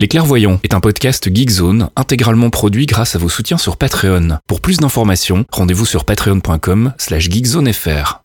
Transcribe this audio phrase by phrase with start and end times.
[0.00, 4.38] Les Clairvoyants est un podcast Geekzone intégralement produit grâce à vos soutiens sur Patreon.
[4.46, 8.22] Pour plus d'informations, rendez-vous sur patreon.com slash geekzonefr.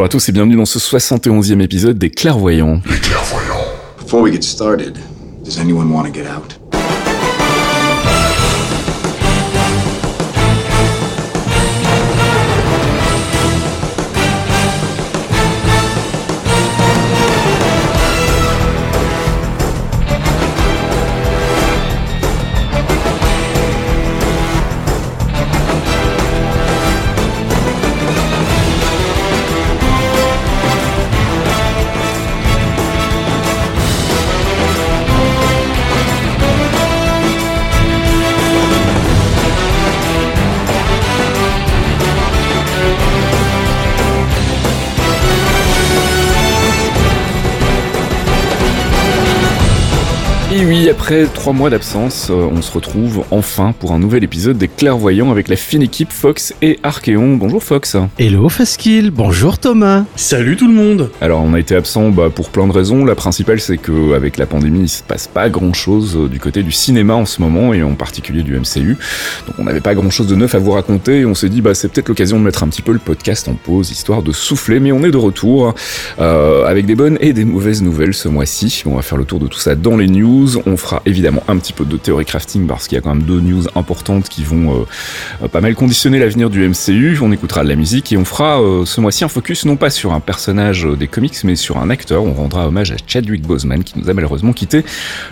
[0.00, 2.80] Bonjour à tous et bienvenue dans ce 71e épisode des Clairvoyants.
[50.90, 55.30] Après trois mois d'absence, euh, on se retrouve enfin pour un nouvel épisode des Clairvoyants
[55.30, 57.36] avec la fine équipe Fox et Archeon.
[57.36, 57.96] Bonjour Fox.
[58.18, 60.04] Hello Faskill, bonjour Thomas.
[60.16, 63.04] Salut tout le monde Alors on a été absent bah, pour plein de raisons.
[63.04, 66.64] La principale c'est que avec la pandémie il se passe pas grand chose du côté
[66.64, 68.96] du cinéma en ce moment et en particulier du MCU.
[69.46, 71.60] Donc on n'avait pas grand chose de neuf à vous raconter et on s'est dit
[71.60, 74.32] bah c'est peut-être l'occasion de mettre un petit peu le podcast en pause histoire de
[74.32, 74.80] souffler.
[74.80, 75.72] Mais on est de retour
[76.18, 78.82] euh, avec des bonnes et des mauvaises nouvelles ce mois-ci.
[78.86, 80.48] On va faire le tour de tout ça dans les news.
[80.66, 83.24] On fera évidemment un petit peu de théorie crafting parce qu'il y a quand même
[83.24, 84.86] deux news importantes qui vont
[85.42, 87.18] euh, pas mal conditionner l'avenir du MCU.
[87.22, 89.90] On écoutera de la musique et on fera euh, ce mois-ci un focus non pas
[89.90, 92.24] sur un personnage des comics mais sur un acteur.
[92.24, 94.84] On rendra hommage à Chadwick Boseman qui nous a malheureusement quitté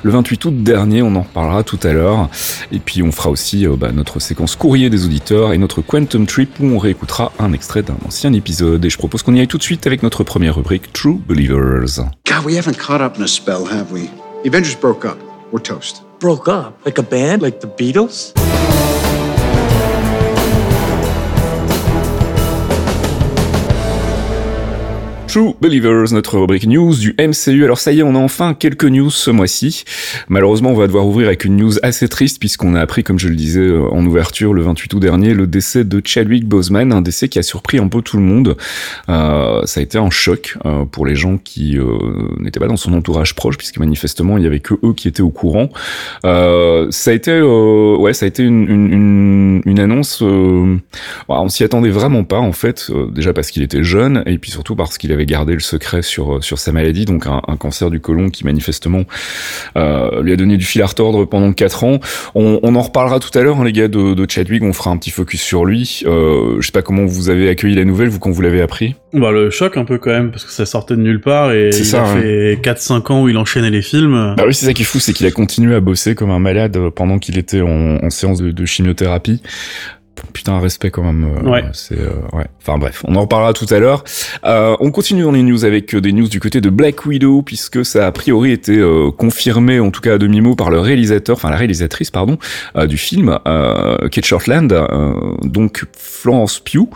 [0.03, 1.03] le 28 août dernier.
[1.03, 2.28] On en reparlera tout à l'heure.
[2.72, 6.27] Et puis on fera aussi euh, bah, notre séquence courrier des auditeurs et notre Quantum
[6.27, 8.84] Trip où on réécoutera un extrait d'un ancien épisode.
[8.84, 12.01] Et je propose qu'on y aille tout de suite avec notre première rubrique True Believers.
[12.27, 14.11] God, we haven't caught up in a spell, have we?
[14.45, 15.28] Avengers broke up.
[15.50, 16.03] We're toast.
[16.19, 16.84] Broke up?
[16.84, 17.42] Like a band?
[17.42, 18.34] Like the Beatles?
[25.28, 27.62] True Believers, notre rubrique news du MCU.
[27.62, 29.84] Alors ça y est, on a enfin quelques news ce mois-ci.
[30.28, 33.28] Malheureusement, on va devoir ouvrir avec une news assez triste puisqu'on a appris, comme je
[33.28, 37.03] le disais euh, en ouverture le 28 août dernier, le décès de Chadwick Boseman, un
[37.03, 38.56] décès qui a surpris un peu tout le monde.
[39.11, 41.84] Euh, ça a été un choc euh, pour les gens qui euh,
[42.39, 45.21] n'étaient pas dans son entourage proche puisque manifestement il y avait que eux qui étaient
[45.21, 45.69] au courant.
[46.25, 50.22] Euh, ça a été, euh, ouais, ça a été une, une, une, une annonce.
[50.22, 52.91] on s'y attendait vraiment pas en fait.
[53.12, 56.43] déjà parce qu'il était jeune et puis surtout parce qu'il avait gardé le secret sur
[56.43, 59.05] sur sa maladie, donc un, un cancer du côlon qui manifestement
[59.77, 62.01] euh, lui a donné du fil à retordre pendant quatre ans.
[62.34, 64.62] On, on en reparlera tout à l'heure, hein, les gars de, de, Chadwick.
[64.62, 66.03] On fera un petit focus sur lui.
[66.07, 68.95] Euh, je sais pas comment vous avez accueilli la nouvelle, vous quand vous l'avez appris.
[69.12, 71.69] Bah le choc un peu quand même parce que ça sortait de nulle part et
[71.69, 72.21] il ça, a hein.
[72.21, 74.34] fait 4-5 ans où il enchaînait les films.
[74.37, 76.39] Bah oui, c'est ça qui est fou, c'est qu'il a continué à bosser comme un
[76.39, 79.41] malade pendant qu'il était en, en séance de, de chimiothérapie.
[80.33, 81.25] Putain, un respect quand même.
[81.25, 81.65] euh, Ouais.
[81.73, 82.47] C'est euh, ouais.
[82.61, 84.05] Enfin bref, on en reparlera tout à l'heure.
[84.45, 87.43] Euh, on continue dans les news avec euh, des news du côté de Black Widow
[87.43, 88.78] puisque ça a priori été
[89.17, 92.39] confirmé, en tout cas à demi mot, par le réalisateur, enfin la réalisatrice pardon,
[92.87, 95.12] du film, euh, Kate Shortland, euh,
[95.43, 96.89] donc Florence Pugh.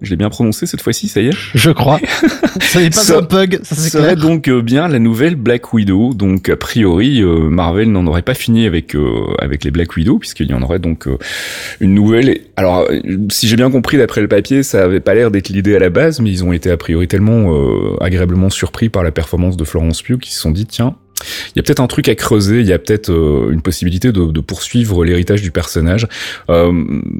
[0.00, 1.36] Je l'ai bien prononcé cette fois-ci, ça y est.
[1.54, 1.98] Je crois.
[2.60, 4.16] ça n'est pas Ça- un bug, ça c'est serait clair.
[4.28, 6.14] donc euh, bien la nouvelle Black Widow.
[6.14, 10.18] Donc a priori, euh, Marvel n'en aurait pas fini avec euh, avec les Black Widow
[10.18, 11.18] puisqu'il y en aurait donc euh,
[11.80, 12.38] une nouvelle.
[12.56, 13.00] Alors euh,
[13.30, 15.90] si j'ai bien compris d'après le papier, ça avait pas l'air d'être l'idée à la
[15.90, 19.64] base, mais ils ont été a priori tellement euh, agréablement surpris par la performance de
[19.64, 20.94] Florence Pugh qu'ils se sont dit tiens.
[21.54, 24.12] Il y a peut-être un truc à creuser, il y a peut-être euh, une possibilité
[24.12, 26.06] de, de poursuivre l'héritage du personnage.
[26.50, 26.72] Euh,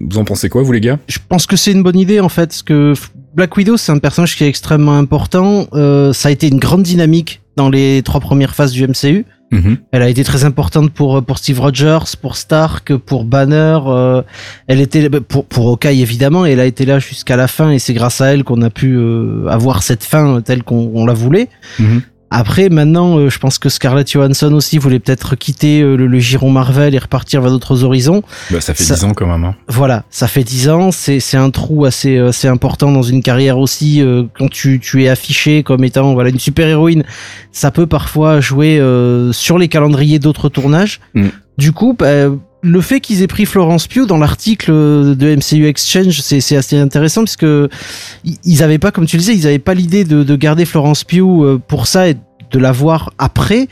[0.09, 0.99] vous en pensez quoi, vous les gars?
[1.09, 2.95] Je pense que c'est une bonne idée en fait, parce que
[3.35, 5.67] Black Widow c'est un personnage qui est extrêmement important.
[5.75, 9.25] Euh, ça a été une grande dynamique dans les trois premières phases du MCU.
[9.50, 9.79] Mhm.
[9.93, 13.79] Elle a été très importante pour pour Steve Rogers, pour Stark, pour Banner.
[13.87, 14.23] euh,
[14.67, 16.44] elle était pour pour Hawkeye évidemment.
[16.44, 17.71] Et elle a été là jusqu'à la fin.
[17.71, 21.06] Et c'est grâce à elle qu'on a pu euh, avoir cette fin telle qu'on on
[21.06, 21.49] la voulait.
[21.79, 22.03] Mhm.
[22.31, 26.99] Après, maintenant, je pense que Scarlett Johansson aussi voulait peut-être quitter le, giron Marvel et
[26.99, 28.23] repartir vers d'autres horizons.
[28.51, 29.45] Bah, ça fait dix ans quand même.
[29.45, 29.55] Hein.
[29.69, 30.91] Voilà, ça fait dix ans.
[30.91, 34.03] C'est c'est un trou assez assez important dans une carrière aussi.
[34.37, 37.05] quand tu tu es affiché comme étant voilà une super héroïne,
[37.53, 38.83] ça peut parfois jouer
[39.33, 41.01] sur les calendriers d'autres tournages.
[41.15, 41.29] Mm.
[41.59, 42.29] Du coup, bah,
[42.62, 47.22] le fait qu'ils aient pris Florence Pugh dans l'article de MCU Exchange, c'est assez intéressant
[47.22, 47.69] parce que
[48.44, 51.44] ils avaient pas, comme tu le disais, ils avaient pas l'idée de, garder Florence Pugh
[51.44, 52.16] euh, pour ça et
[52.50, 53.69] de la voir après.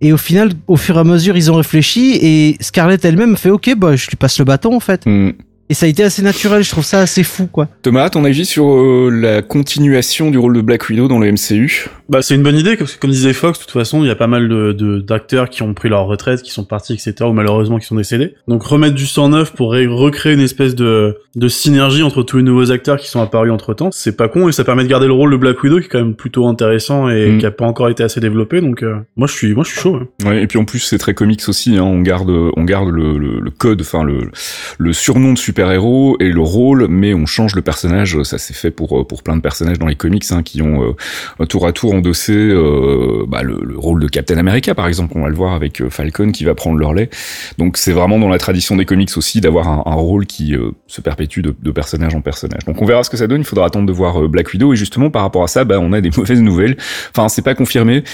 [0.00, 3.50] Et au final, au fur et à mesure, ils ont réfléchi et Scarlett elle-même fait
[3.50, 5.04] OK, bah je lui passe le bâton en fait.
[5.06, 5.32] Mm.
[5.70, 7.68] Et ça a été assez naturel, je trouve ça assez fou, quoi.
[7.82, 11.88] Thomas, ton avis sur euh, la continuation du rôle de Black Widow dans le MCU
[12.08, 14.10] Bah, c'est une bonne idée, parce que comme disait Fox, de toute façon, il y
[14.10, 17.32] a pas mal de d'acteurs qui ont pris leur retraite, qui sont partis, etc., ou
[17.32, 18.34] malheureusement qui sont décédés.
[18.48, 22.42] Donc remettre du sang neuf pour recréer une espèce de, de synergie entre tous les
[22.42, 25.06] nouveaux acteurs qui sont apparus entre temps, c'est pas con, et ça permet de garder
[25.06, 27.38] le rôle de Black Widow, qui est quand même plutôt intéressant et mm.
[27.38, 29.80] qui a pas encore été assez développé, donc euh, moi je suis moi je suis
[29.80, 30.00] chaud.
[30.22, 30.28] Ouais.
[30.30, 30.42] ouais.
[30.42, 33.40] et puis en plus c'est très comics aussi, hein, on garde on garde le, le,
[33.40, 34.30] le code, enfin le,
[34.78, 38.22] le surnom de super-héros et le rôle, mais on change le personnage.
[38.22, 40.94] Ça s'est fait pour pour plein de personnages dans les comics hein, qui ont
[41.40, 45.14] euh, tour à tour endossé euh, bah, le, le, rôle de Captain America, par exemple.
[45.16, 47.10] On va le voir avec euh, Falcon qui va prendre leur lait.
[47.58, 51.00] Donc c'est vraiment dans la tradition des comics aussi d'avoir un, rôle qui euh, se
[51.00, 52.64] perpétue de, de, personnage en personnage.
[52.64, 53.40] Donc on verra ce que ça donne.
[53.40, 54.72] Il faudra attendre de voir Black Widow.
[54.74, 56.76] Et justement par rapport à ça, bah, on a des mauvaises nouvelles.
[57.10, 58.04] Enfin c'est pas confirmé.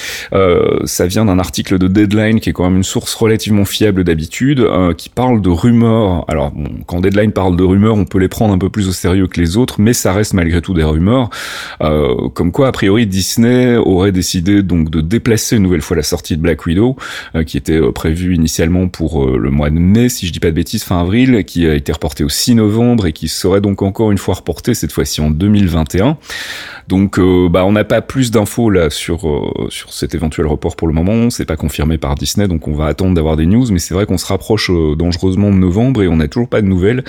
[0.84, 4.66] ça vient d'un article de Deadline qui est quand même une source relativement fiable d'habitude,
[4.96, 6.24] qui parle de rumeurs.
[6.28, 8.92] Alors bon, quand Deadline parle de rumeurs, on peut les prendre un peu plus au
[8.92, 11.28] sérieux que les autres, mais ça reste malgré tout des rumeurs.
[11.82, 16.02] Euh, comme quoi, a priori, Disney aurait décidé donc de déplacer une nouvelle fois la
[16.02, 16.96] sortie de Black Widow,
[17.34, 20.48] euh, qui était euh, prévue initialement pour le mois de mai, si je dis pas
[20.48, 23.82] de bêtises, fin avril, qui a été reporté au 6 novembre et qui serait donc
[23.82, 26.16] encore une fois reporté cette fois-ci en 2021.
[26.88, 27.18] Donc,
[27.50, 29.24] bah, on n'a pas plus d'infos là sur
[29.70, 31.30] sur cet éventuel report pour le moment.
[31.30, 33.66] C'est pas confirmé par Disney, donc on va attendre d'avoir des news.
[33.70, 36.66] Mais c'est vrai qu'on se rapproche dangereusement de novembre et on n'a toujours pas de
[36.66, 37.04] nouvelles.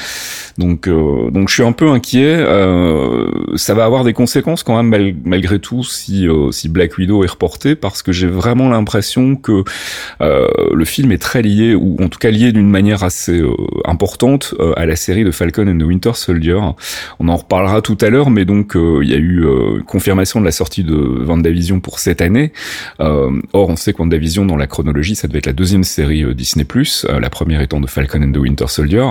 [0.58, 2.36] Donc euh, donc je suis un peu inquiet.
[2.38, 7.24] Euh, ça va avoir des conséquences quand même malgré tout si euh, si Black Widow
[7.24, 9.64] est reporté parce que j'ai vraiment l'impression que
[10.20, 13.42] le film est très lié ou en tout cas lié d'une manière assez
[13.86, 16.60] importante à la série de Falcon and the Winter Soldier.
[17.20, 19.46] On en reparlera tout à l'heure, mais donc il y a eu
[19.86, 22.52] confirmation de la sortie de WandaVision pour cette année.
[23.00, 26.66] or on sait que WandaVision dans la chronologie ça devait être la deuxième série Disney+,
[27.08, 29.10] la première étant de Falcon and the Winter Soldier,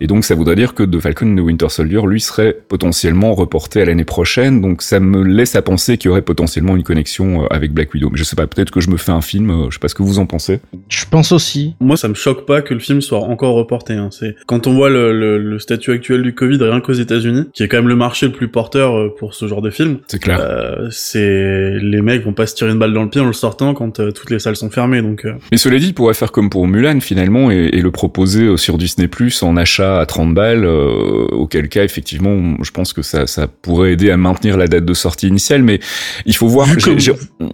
[0.00, 3.34] et donc ça voudrait dire que de Falcon and the Winter Soldier, lui, serait potentiellement
[3.34, 4.60] reporté à l'année prochaine.
[4.60, 7.94] Donc ça me laisse à penser qu'il y aurait potentiellement une connexion euh, avec Black
[7.94, 8.10] Widow.
[8.10, 9.50] Mais je sais pas, peut-être que je me fais un film.
[9.50, 10.60] Euh, je sais pas ce que vous en pensez.
[10.90, 11.76] Je pense aussi.
[11.80, 13.94] Moi, ça me choque pas que le film soit encore reporté.
[13.94, 14.10] Hein.
[14.10, 17.68] C'est quand on voit le, le, statut actuel du Covid rien qu'aux États-Unis, qui est
[17.68, 19.98] quand même le marché le plus porteur euh, pour ce genre de film.
[20.08, 20.40] C'est clair.
[20.42, 23.32] Euh, c'est les mecs vont pas se tirer une balle dans le pied en le
[23.32, 25.00] sortant quand toutes les salles sont fermées.
[25.00, 25.26] Donc.
[25.50, 28.76] Mais cela dit, il pourrait faire comme pour Mulan finalement et, et le proposer sur
[28.76, 33.46] Disney Plus en achat à 30 balles, auquel cas effectivement, je pense que ça, ça
[33.46, 35.80] pourrait aider à maintenir la date de sortie initiale, mais
[36.26, 36.68] il faut voir.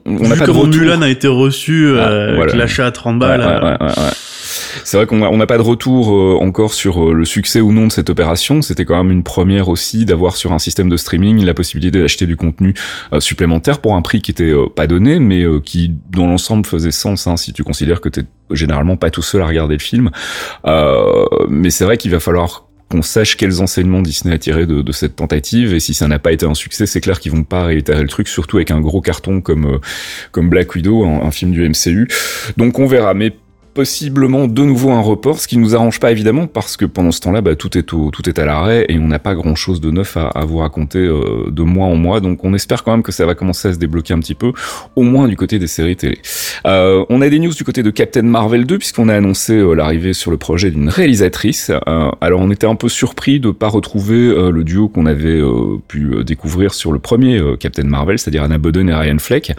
[0.07, 0.81] on n'a pas de retour.
[0.81, 3.41] Mulan a été reçu euh, ah, avec l'achat à 30 balles.
[3.41, 4.11] Ouais, ouais,
[4.85, 7.87] c'est vrai qu'on n'a pas de retour euh, encore sur euh, le succès ou non
[7.87, 8.63] de cette opération.
[8.63, 12.27] C'était quand même une première aussi d'avoir sur un système de streaming la possibilité d'acheter
[12.27, 12.75] du contenu
[13.13, 17.27] euh, supplémentaire pour un prix qui était pas donné, mais qui dans l'ensemble faisait sens
[17.27, 20.11] hein, si tu considères que t'es généralement pas tout seul à regarder le film.
[21.49, 25.17] mais c'est vrai qu'il va falloir qu'on sache quels enseignements Disney a tiré de, cette
[25.17, 28.03] tentative et si ça n'a pas été un succès c'est clair qu'ils vont pas réitérer
[28.03, 29.79] le truc surtout avec un gros carton comme
[30.33, 32.09] comme Black Widow un, un film du MCU
[32.57, 33.33] donc on verra mais
[33.75, 37.21] possiblement de nouveau un report, ce qui nous arrange pas évidemment parce que pendant ce
[37.21, 39.91] temps-là, bah, tout est au, tout est à l'arrêt et on n'a pas grand-chose de
[39.91, 42.21] neuf à, à vous raconter euh, de mois en mois.
[42.21, 44.53] Donc on espère quand même que ça va commencer à se débloquer un petit peu,
[44.97, 46.19] au moins du côté des séries télé.
[46.67, 49.75] Euh, on a des news du côté de Captain Marvel 2 puisqu'on a annoncé euh,
[49.75, 51.71] l'arrivée sur le projet d'une réalisatrice.
[51.71, 54.11] Euh, alors on était un peu surpris de pas retrouver
[54.51, 55.41] le duo qu'on avait
[55.89, 59.53] pu découvrir sur le premier Captain Marvel, c'est-à-dire Anna Boden et Ryan Fleck.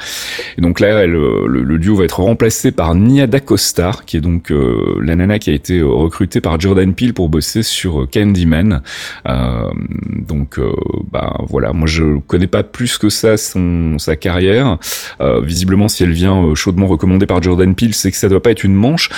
[0.58, 4.22] Et donc là, elle, le, le, duo va être remplacé par Nia DaCosta qui est
[4.22, 8.02] donc euh, la nana qui a été euh, recrutée par Jordan Peele pour bosser sur
[8.02, 8.82] euh, Candyman.
[10.28, 10.60] donc,
[11.12, 14.78] bah voilà, moi je connais pas plus que ça son sa carrière.
[15.44, 18.64] visiblement, si elle vient chaudement recommandée par Jordan Peele, c'est que ça doit pas être
[18.64, 19.10] une manche.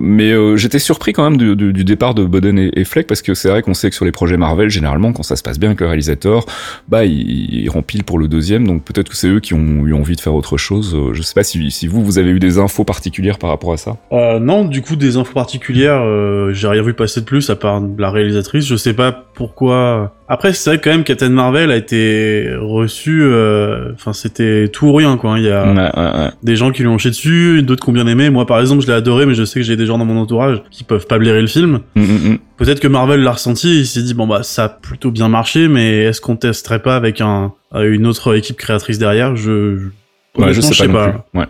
[0.00, 3.62] mais j'étais surpris quand même du, départ de Boden et, Fleck parce que c'est vrai
[3.62, 5.86] qu'on sait que sur les projets Marvel, généralement, quand ça se passe bien avec le
[5.86, 6.46] réalisateur,
[6.88, 8.66] bah il, il remplit pour le deuxième.
[8.66, 10.96] Donc peut-être que c'est eux qui ont eu envie de faire autre chose.
[11.12, 13.96] Je sais pas si, vous vous avez eu des infos particulières par rapport à ça
[14.12, 17.56] euh, Non, du coup, des infos particulières, euh, j'ai rien vu passer de plus à
[17.56, 18.66] part la réalisatrice.
[18.66, 20.14] Je sais pas pourquoi.
[20.28, 23.22] Après, c'est vrai que quand même Captain Marvel a été reçu.
[23.22, 25.38] euh, Enfin, c'était tout ou rien, quoi.
[25.38, 26.30] Il y a Ouais, ouais, ouais.
[26.42, 28.30] des gens qui lui ont chié dessus, d'autres qui ont bien aimé.
[28.30, 30.18] Moi, par exemple, je l'ai adoré, mais je sais que j'ai des gens dans mon
[30.20, 31.80] entourage qui peuvent pas blairer le film.
[31.96, 32.38] Mm, mm, mm.
[32.58, 35.28] Peut-être que Marvel l'a ressenti, et il s'est dit bon bah ça a plutôt bien
[35.28, 39.34] marché, mais est-ce qu'on testerait pas avec un une autre équipe créatrice derrière?
[39.36, 39.88] Je
[40.36, 41.40] je- Ouais, je honnêtement, sais pas, non plus.
[41.40, 41.46] Ouais.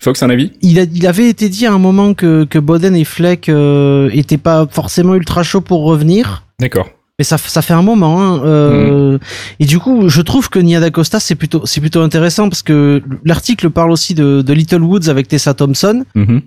[0.00, 0.52] Fox, un avis?
[0.62, 4.10] Il, a, il avait été dit à un moment que, que Boden et Fleck euh,
[4.12, 6.44] étaient pas forcément ultra chauds pour revenir.
[6.60, 6.88] D'accord.
[7.18, 8.22] Mais ça, ça fait un moment.
[8.22, 9.18] Hein, euh,
[9.58, 13.02] Et du coup, je trouve que Nia d'Acosta, c'est plutôt, c'est plutôt intéressant parce que
[13.24, 16.04] l'article parle aussi de, de Little Woods avec Tessa Thompson.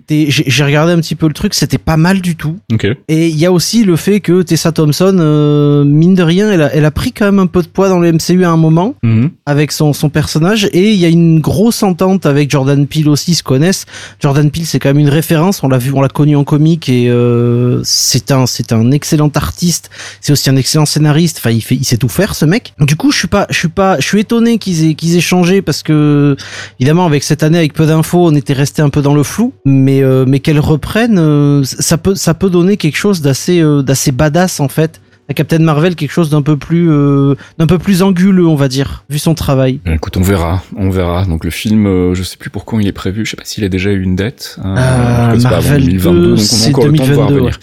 [0.08, 2.56] Et J'ai regardé un petit peu le truc, c'était pas mal du tout.
[2.72, 2.86] Ok.
[3.08, 6.62] Et il y a aussi le fait que Tessa Thompson, euh, mine de rien, elle
[6.62, 8.56] a, elle a pris quand même un peu de poids dans le MCU à un
[8.56, 9.28] moment Mhm.
[9.44, 10.70] avec son, son personnage.
[10.72, 13.84] Et il y a une grosse entente avec Jordan Peele aussi, ils se connaissent.
[14.20, 15.62] Jordan Peele, c'est quand même une référence.
[15.62, 19.30] On l'a vu, on l'a connu en comique et euh, c'est un, c'est un excellent
[19.34, 19.90] artiste.
[20.22, 21.38] C'est aussi un excellent scénariste.
[21.38, 22.72] Enfin, il fait, il sait tout faire, ce mec.
[22.80, 25.20] Du coup, je suis pas, je suis pas, je suis étonné qu'ils aient, qu'ils aient
[25.20, 26.36] changé parce que
[26.80, 29.52] évidemment, avec cette année, avec peu d'infos, on était resté un peu dans le flou.
[29.64, 33.82] Mais, euh, mais qu'elle reprenne, euh, ça peut, ça peut donner quelque chose d'assez, euh,
[33.82, 35.01] d'assez badass en fait.
[35.28, 38.66] À Captain Marvel, quelque chose d'un peu plus, euh, d'un peu plus anguleux, on va
[38.68, 39.78] dire, vu son travail.
[39.86, 41.24] Euh, Écoute, on verra, on verra.
[41.26, 43.24] Donc le film, euh, je sais plus pour quand il est prévu.
[43.24, 44.58] Je sais pas s'il a déjà eu une date.
[44.64, 47.06] Euh, Euh, c'est pas avant Marvel 2022, 2, donc on a c'est encore le temps
[47.06, 47.58] de voir 2022, venir.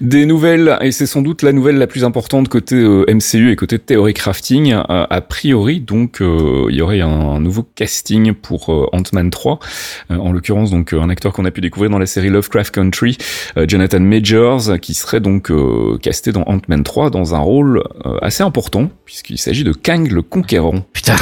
[0.00, 3.56] Des nouvelles, et c'est sans doute la nouvelle la plus importante côté euh, MCU et
[3.56, 4.72] côté Theory Crafting.
[4.72, 9.60] Euh, a priori, donc, il y aurait un, un nouveau casting pour Ant-Man 3.
[10.10, 13.16] Euh, en l'occurrence, donc, un acteur qu'on a pu découvrir dans la série Lovecraft Country,
[13.68, 18.42] Jonathan Majors, qui serait donc euh, casté dans Ant-Man 3 dans un rôle euh, assez
[18.42, 20.80] important, puisqu'il s'agit de Kang le Conquérant.
[20.92, 21.14] Putain,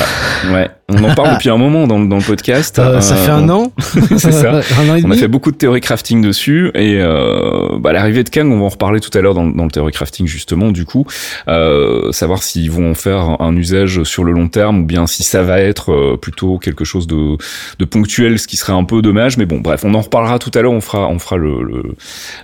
[0.53, 2.79] Ouais, on en parle depuis un moment dans, le- dans le podcast.
[2.79, 3.73] euh, ça Euh, fait un on- an.
[4.17, 4.51] C'est ça.
[4.53, 8.23] un an et On a fait beaucoup de théorie crafting dessus et euh, bah, l'arrivée
[8.23, 10.71] de Kang, on va en reparler tout à l'heure dans, dans le théorie crafting justement.
[10.71, 11.07] Du coup,
[11.49, 15.23] euh, savoir s'ils vont en faire un usage sur le long terme ou bien si
[15.25, 17.37] ça va être plutôt quelque chose de,
[17.79, 19.37] de ponctuel, ce qui serait un peu dommage.
[19.39, 20.73] Mais bon, bref, on en reparlera tout à l'heure.
[20.73, 21.83] On fera on fera le, le,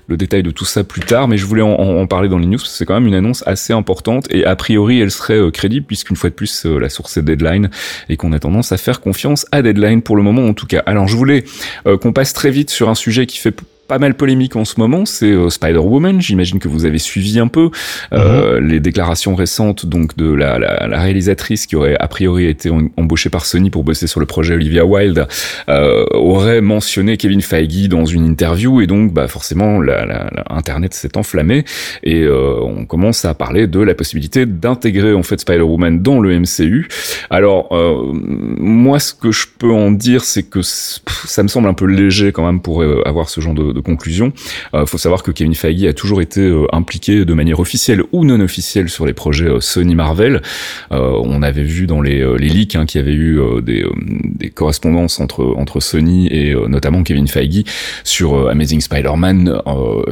[0.09, 1.29] le détail de tout ça plus tard.
[1.29, 3.07] Mais je voulais en, en- en parler dans les news parce que c'est quand même
[3.07, 6.67] une annonce assez importante et a priori elle serait euh, crédible puisqu'une fois de plus
[6.67, 7.71] euh, la source est Deadline
[8.09, 10.83] et qu'on a tendance à faire confiance à Deadline pour le moment en tout cas.
[10.87, 11.45] Alors je voulais
[11.87, 13.55] euh, qu'on passe très vite sur un sujet qui fait
[13.93, 16.19] pas mal polémique en ce moment, c'est euh, Spider-Woman.
[16.23, 17.69] J'imagine que vous avez suivi un peu
[18.15, 22.71] euh, les déclarations récentes donc de la, la, la réalisatrice qui aurait a priori été
[22.97, 25.27] embauchée par Sony pour bosser sur le projet Olivia Wilde
[25.69, 30.45] euh, aurait mentionné Kevin Feige dans une interview et donc bah forcément la, la, la-
[30.49, 31.67] Internet s'est enflammé
[32.03, 36.39] et euh, on commence à parler de la possibilité d'intégrer en fait Spider-Woman dans le
[36.39, 36.89] MCU.
[37.29, 41.75] Alors euh, moi ce que je peux en dire c'est que ça me semble un
[41.75, 44.33] peu léger quand même pour euh, avoir ce genre de, de conclusion.
[44.75, 48.25] Euh, faut savoir que Kevin Feige a toujours été euh, impliqué de manière officielle ou
[48.25, 50.41] non officielle sur les projets euh, Sony Marvel.
[50.91, 53.85] On avait vu dans les, leaks hein, qu'il y avait eu des,
[54.51, 57.65] correspondances entre entre Sony et notamment Kevin Feige
[58.05, 59.61] sur Amazing Spider-Man,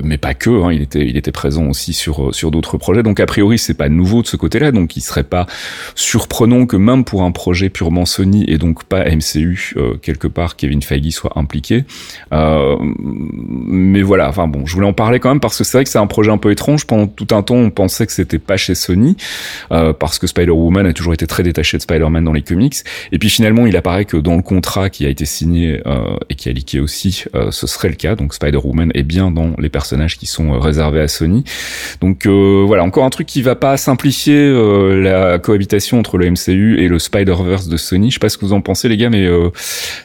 [0.02, 0.50] mais pas que.
[0.50, 3.02] hein, il était il était présent aussi sur sur d'autres projets.
[3.02, 4.72] Donc a priori c'est pas nouveau de ce côté-là.
[4.72, 5.46] Donc il serait pas
[5.94, 10.82] surprenant que même pour un projet purement Sony et donc pas MCU quelque part Kevin
[10.82, 11.84] Feige soit impliqué.
[13.62, 15.90] Mais voilà, enfin bon, je voulais en parler quand même parce que c'est vrai que
[15.90, 16.86] c'est un projet un peu étrange.
[16.86, 19.16] Pendant tout un temps, on pensait que c'était pas chez Sony
[19.72, 22.76] euh, parce que Spider-Woman a toujours été très détaché de Spider-Man dans les comics.
[23.12, 26.34] Et puis finalement, il apparaît que dans le contrat qui a été signé euh, et
[26.34, 28.14] qui a leaké aussi, euh, ce serait le cas.
[28.14, 31.44] Donc Spider-Woman est bien dans les personnages qui sont réservés à Sony.
[32.00, 34.50] Donc voilà, encore un truc qui va pas simplifier
[35.02, 38.10] la cohabitation entre le MCU et le Spider-Verse de Sony.
[38.10, 39.28] Je sais pas ce que vous en pensez les gars, mais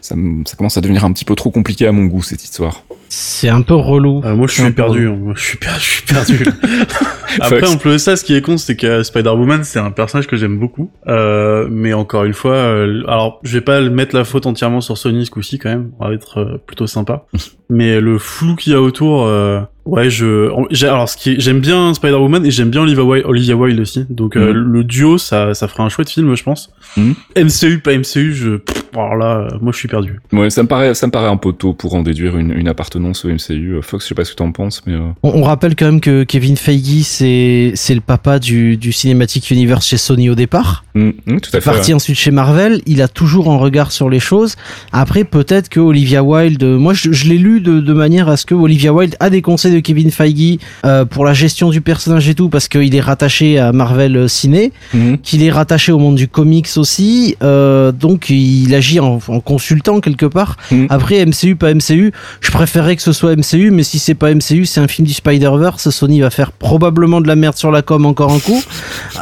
[0.02, 2.84] ça, ça commence à devenir un petit peu trop compliqué à mon goût cette histoire.
[3.10, 4.22] C'est un peu relou.
[4.26, 5.08] Euh, moi, je suis perdu.
[5.08, 5.18] hein.
[5.20, 5.80] Moi, je suis perdu.
[5.80, 6.46] Je suis perdu.
[7.40, 10.28] Après, en plus de ça, ce qui est con, c'est que Spider-Woman, c'est un personnage
[10.28, 10.92] que j'aime beaucoup.
[11.08, 14.82] Euh, mais encore une fois, euh, alors, je vais pas le mettre la faute entièrement
[14.82, 15.92] sur Sony ce coup-ci, quand même.
[16.00, 17.26] On va être euh, plutôt sympa.
[17.70, 20.50] mais le flou qu'il y a autour, euh, ouais, je,
[20.86, 24.06] alors, ce qui j'aime bien Spider-Woman et j'aime bien Olivia Wilde, Olivia Wilde aussi.
[24.10, 24.72] Donc, euh, Mhm.
[24.74, 26.72] le duo, ça, ça ferait un chouette film, je pense.
[26.98, 27.16] Mhm.
[27.36, 28.60] MCU, pas MCU, je,
[28.94, 30.20] alors là, euh, moi, je suis perdu.
[30.32, 32.68] Ouais, ça me paraît, ça me paraît un peu tôt pour en déduire une, une
[32.68, 33.76] appartenance au MCU.
[33.76, 35.86] Euh, Fox, je sais pas ce que t'en penses, mais euh, On, on rappelle quand
[35.86, 40.36] même que Kevin Feige, c'est c'est le papa du, du Cinematic Universe chez Sony au
[40.36, 40.86] départ.
[40.96, 41.70] hum, hum, tout à fait.
[41.72, 44.56] Parti ensuite chez Marvel, il a toujours un regard sur les choses.
[44.92, 48.46] Après, peut-être que Olivia Wilde, moi je, je l'ai lu de, de manière à ce
[48.46, 52.28] que Olivia Wilde a des conseils de Kevin Feige euh, pour la gestion du personnage
[52.30, 55.18] et tout, parce qu'il est rattaché à Marvel Ciné, Mhm.
[55.20, 60.00] qu'il est rattaché au monde du comics aussi, euh, donc il agit en, en consultant
[60.00, 60.58] quelque part.
[60.72, 60.88] Mhm.
[60.90, 64.66] Après MCU pas MCU, je préférerais que ce soit MCU, mais si c'est pas MCU,
[64.66, 68.06] c'est un film du Spider-Verse, Sony va faire probablement de la merde sur la com
[68.06, 68.62] encore un coup.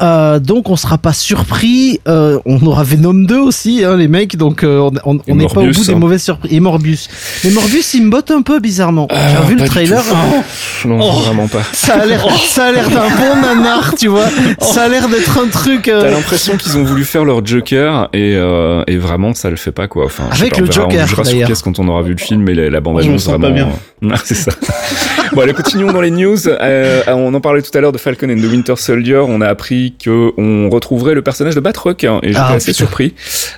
[0.02, 2.00] Euh, donc on sera pas surpris.
[2.08, 4.36] On aura Venom 2 aussi, hein, les mecs.
[4.38, 5.96] Donc on- n'est pas au bout des hein.
[6.00, 6.52] mauvaises surprises.
[6.52, 7.08] Et Morbius.
[7.44, 9.08] Mais Morbius, il me botte un peu bizarrement.
[9.12, 10.04] J'ai Ah, pas le trailer.
[10.04, 10.43] tout.
[10.86, 11.12] Non, Oh.
[11.22, 11.62] vraiment pas.
[11.72, 14.26] Ça a l'air, ça a l'air d'un bon nanar, tu vois.
[14.60, 15.88] Ça a l'air d'être un truc.
[15.88, 19.56] euh, T'as l'impression qu'ils ont voulu faire leur Joker et, euh, et vraiment ça le
[19.56, 20.06] fait pas quoi.
[20.06, 22.12] Enfin, Avec pas, on le verra, Joker, on jugera sur pièce quand on aura vu
[22.12, 23.48] le film et la, la bande annonce vraiment.
[23.48, 23.70] pas bien.
[24.04, 24.52] euh, c'est ça.
[25.36, 26.48] Bon allez continuons dans les news.
[26.48, 29.18] Euh, on en parlait tout à l'heure de Falcon and the Winter Soldier.
[29.28, 32.72] On a appris que on retrouverait le personnage de Batroc hein, et j'étais Ah, assez
[32.72, 32.86] putain.
[32.86, 33.14] surpris.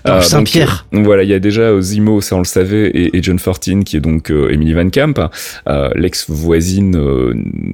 [0.05, 0.85] Donc, Saint-Pierre.
[0.93, 3.39] euh, voilà, il y a déjà euh, Zemo, ça on le savait, et, et John
[3.39, 5.29] Fortin qui est donc euh, Emily Van Camp,
[5.67, 7.33] euh, l'ex voisine euh,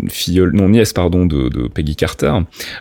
[0.10, 2.34] filleule, non nièce pardon de, de Peggy Carter.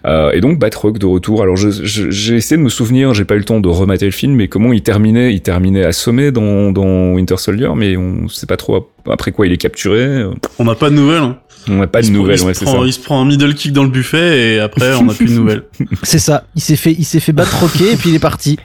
[0.06, 1.42] Euh, et donc Batroc de retour.
[1.42, 4.06] Alors je- je- j'ai essayé de me souvenir, j'ai pas eu le temps de remater
[4.06, 5.32] le film, mais comment il terminait?
[5.34, 9.52] Il terminait assommé dans, dans Winter Soldier, mais on sait pas trop après quoi il
[9.52, 10.24] est capturé.
[10.58, 11.22] On n'a pas de nouvelles.
[11.22, 11.38] Hein.
[11.68, 12.72] On n'a pas de nouvelles, il se ouais, c'est ça.
[12.72, 15.26] prend- Il se prend un middle kick dans le buffet et après on n'a plus
[15.26, 15.62] de nouvelles.
[16.02, 16.44] C'est ça.
[16.56, 18.58] Il s'est fait, il s'est fait battre roquer et puis il est parti.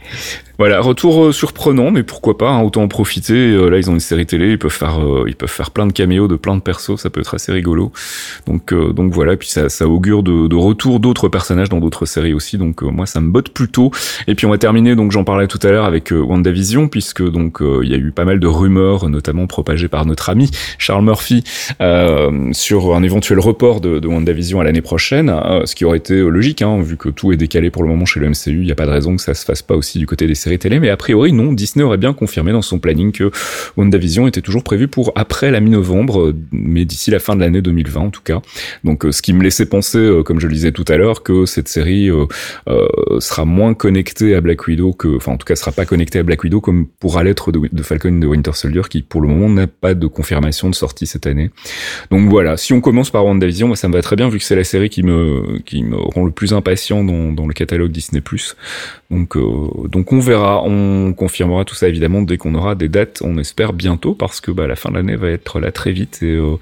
[0.58, 3.34] Voilà, retour euh, surprenant, mais pourquoi pas, hein, autant en profiter.
[3.34, 5.86] Euh, là, ils ont une série télé, ils peuvent faire, euh, ils peuvent faire plein
[5.86, 7.92] de caméos de plein de persos, ça peut être assez rigolo.
[8.48, 12.06] Donc, euh, donc voilà, puis ça, ça augure de, de retour d'autres personnages dans d'autres
[12.06, 12.58] séries aussi.
[12.58, 13.92] Donc euh, moi, ça me botte plutôt.
[14.28, 17.30] Et puis on va terminer, donc j'en parlais tout à l'heure avec euh, WandaVision, puisque
[17.30, 20.50] donc euh, il y a eu pas mal de rumeurs, notamment propagées par notre ami
[20.78, 21.44] Charles Murphy,
[21.82, 22.32] euh,
[22.84, 26.62] un éventuel report de, de WandaVision à l'année prochaine, euh, ce qui aurait été logique,
[26.62, 28.36] hein, vu que tout est décalé pour le moment chez le MCU.
[28.48, 30.36] Il n'y a pas de raison que ça se fasse pas aussi du côté des
[30.36, 33.32] séries télé, mais a priori non, Disney aurait bien confirmé dans son planning que
[33.78, 37.62] WandaVision était toujours prévu pour après la mi-novembre, euh, mais d'ici la fin de l'année
[37.62, 38.42] 2020 en tout cas.
[38.84, 41.24] Donc euh, ce qui me laissait penser, euh, comme je le disais tout à l'heure,
[41.24, 42.26] que cette série euh,
[42.68, 42.88] euh,
[43.20, 46.44] sera moins connectée à Black Widow enfin en tout cas sera pas connectée à Black
[46.44, 49.50] Widow comme pourra l'être de, de Falcon et de Winter Soldier, qui pour le moment
[49.50, 51.52] n'a pas de confirmation de sortie cette année.
[52.12, 54.44] Donc voilà, si on commence par WandaVision, moi ça me va très bien vu que
[54.44, 57.92] c'est la série qui me qui me rend le plus impatient dans, dans le catalogue
[57.92, 58.24] Disney+.
[59.12, 63.22] Donc euh, donc on verra, on confirmera tout ça évidemment dès qu'on aura des dates,
[63.24, 66.24] on espère bientôt parce que bah la fin de l'année va être là très vite
[66.24, 66.56] et euh,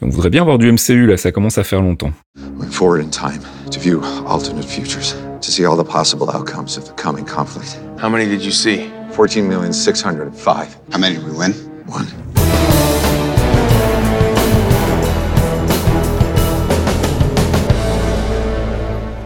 [0.00, 2.12] on voudrait bien voir du MCU là, ça commence à faire longtemps.
[2.58, 6.84] Went forward in time to view alternate futures, to see all the possible outcomes of
[6.84, 7.78] the coming conflict.
[8.02, 8.88] How many did you see?
[9.12, 10.78] 14,605.
[10.90, 11.52] How many did we win?
[11.86, 12.33] One.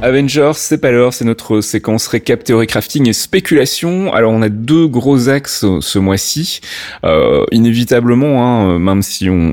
[0.09, 4.11] Avengers, c'est pas l'heure, c'est notre séquence récap, théorie crafting et spéculation.
[4.15, 6.61] Alors on a deux gros axes euh, ce mois-ci.
[7.05, 9.53] Euh, inévitablement, hein, même si on,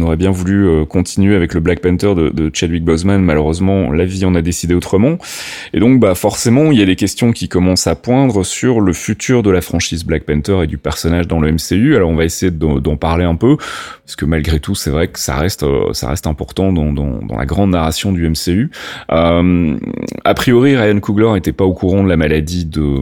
[0.00, 4.24] aurait bien voulu euh, continuer avec le Black Panther de, Chadwick Boseman, malheureusement la vie
[4.24, 5.18] en a décidé autrement.
[5.72, 8.92] Et donc bah forcément il y a des questions qui commencent à poindre sur le
[8.92, 11.96] futur de la franchise Black Panther et du personnage dans le MCU.
[11.96, 15.18] Alors on va essayer d'en parler un peu parce que malgré tout c'est vrai que
[15.18, 18.70] ça reste euh, ça reste important dans, dans, dans la grande narration du MCU.
[19.10, 19.63] Euh,
[20.24, 23.00] a priori, Ryan Coogler n'était pas au courant de la maladie de,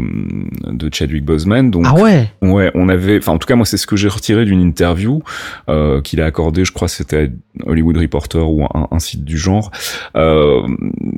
[0.71, 2.31] de Chadwick Boseman, donc Ah ouais?
[2.43, 5.23] ouais, on avait, enfin en tout cas moi c'est ce que j'ai retiré d'une interview
[5.69, 7.31] euh, qu'il a accordé, je crois que c'était
[7.65, 9.71] à Hollywood Reporter ou un, un site du genre,
[10.17, 10.63] euh,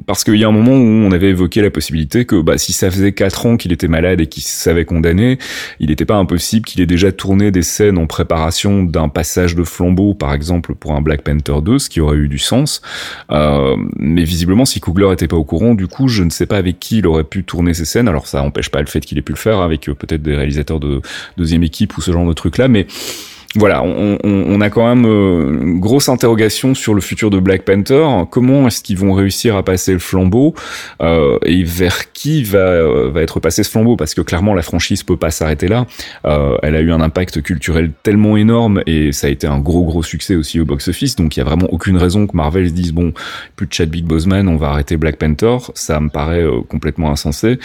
[0.07, 2.73] parce qu'il y a un moment où on avait évoqué la possibilité que bah, si
[2.73, 5.39] ça faisait quatre ans qu'il était malade et qu'il savait condamné,
[5.81, 9.65] il n'était pas impossible qu'il ait déjà tourné des scènes en préparation d'un passage de
[9.65, 12.83] flambeau, par exemple pour un Black Panther 2, ce qui aurait eu du sens.
[13.31, 16.79] Euh, mais visiblement, si Coogler était au courant, du coup, je ne sais pas avec
[16.79, 18.09] qui il aurait pu tourner ces scènes.
[18.09, 20.35] Alors ça empêche pas le fait qu'il ait pu le faire avec euh, peut-être des
[20.35, 21.01] réalisateurs de
[21.37, 22.87] deuxième équipe ou ce genre de truc là, mais
[23.57, 28.05] voilà, on, a quand même euh, une grosse interrogation sur le futur de Black Panther.
[28.31, 30.55] Comment est-ce qu'ils vont réussir à passer le flambeau
[31.01, 33.97] euh, et vers qui va euh, va être passé ce flambeau?
[33.97, 35.87] Parce que clairement, la franchise peut pas s'arrêter là.
[36.25, 40.03] Elle a eu un impact culturel tellement énorme et ça a été un gros gros
[40.03, 41.15] succès aussi au box-office.
[41.15, 43.13] Donc il y a vraiment aucune raison que Marvel se dise bon,
[43.55, 45.59] plus de Chadwick Boseman, on va arrêter Black Panther.
[45.75, 47.61] Ça me paraît complètement insensé.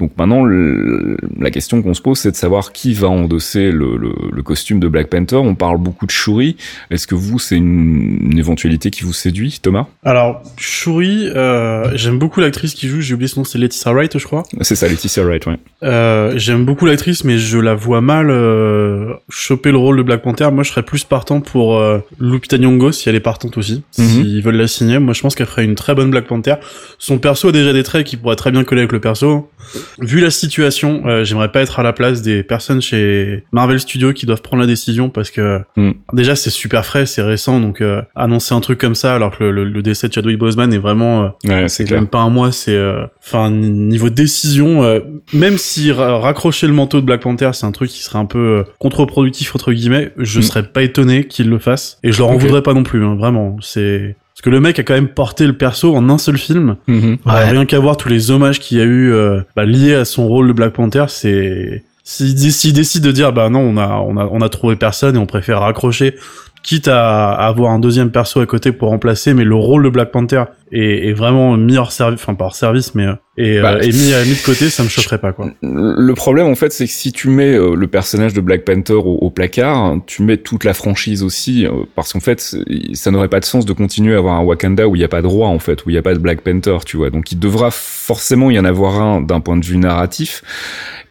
[0.00, 4.80] Donc maintenant, la question qu'on se pose, c'est de savoir qui va endosser le costume
[4.80, 5.33] de Black Panther.
[5.40, 6.56] On parle beaucoup de Shuri.
[6.90, 9.86] Est-ce que vous, c'est une, une éventualité qui vous séduit, Thomas?
[10.04, 14.18] Alors, Shuri, euh, j'aime beaucoup l'actrice qui joue, j'ai oublié son nom, c'est Laetitia Wright,
[14.18, 14.42] je crois.
[14.60, 15.56] C'est ça, Laetitia Wright, ouais.
[15.82, 20.22] Euh, j'aime beaucoup l'actrice, mais je la vois mal euh, choper le rôle de Black
[20.22, 20.50] Panther.
[20.52, 21.80] Moi, je serais plus partant pour
[22.20, 23.82] Lupita Nyong'o, si elle est partante aussi.
[23.98, 24.04] Mhm.
[24.04, 26.54] S'ils veulent la signer, moi, je pense qu'elle ferait une très bonne Black Panther.
[26.98, 29.50] Son perso a déjà des traits qui pourraient très bien coller avec le perso.
[29.98, 34.26] Vu la situation, j'aimerais pas être à la place des personnes chez Marvel Studios qui
[34.26, 35.92] doivent prendre la décision parce parce que Mm.
[36.12, 39.42] déjà c'est super frais, c'est récent, donc euh, annoncer un truc comme ça alors que
[39.44, 42.30] le, le- le décès de Chadwick Boseman est vraiment euh, Ouais, c'est même pas un
[42.30, 45.00] mois, c'est euh, enfin niveau décision, euh,
[45.32, 48.26] même si ra- raccrocher le manteau de Black Panther c'est un truc qui serait un
[48.26, 50.42] peu euh, contre-productif entre guillemets, je Mm.
[50.42, 53.14] serais pas étonné qu'il le fasse et je leur en voudrais pas non plus, hein,
[53.16, 53.56] vraiment.
[53.62, 56.76] C'est parce que le mec a quand même porté le perso en un seul film.
[56.88, 57.16] Ouais.
[57.26, 60.26] rien qu'à voir tous les hommages qu'il y a eu euh, bah, liés à son
[60.26, 63.88] rôle de Black Panther, c'est s'il dé- s'il décide de dire bah non on a
[64.06, 66.14] on a on a trouvé personne et on préfère raccrocher
[66.62, 69.90] quitte à, à avoir un deuxième perso à côté pour remplacer mais le rôle de
[69.90, 73.60] Black Panther est, est vraiment mis hors service enfin pas hors service mais euh, est,
[73.60, 76.54] Bah, euh, est mis, mis de côté ça me choquerait pas quoi Le problème, en
[76.54, 79.96] fait, c'est que si tu mets euh, le personnage de Black Panther au, au placard,
[80.06, 82.56] tu mets toute la franchise aussi, euh, parce qu'en fait,
[82.94, 85.08] ça n'aurait pas de sens de continuer à avoir un Wakanda où il n'y a
[85.08, 87.10] pas de roi, en fait, où il n'y a pas de Black Panther, tu vois.
[87.10, 90.42] Donc, il devra forcément y en avoir un d'un point de vue narratif.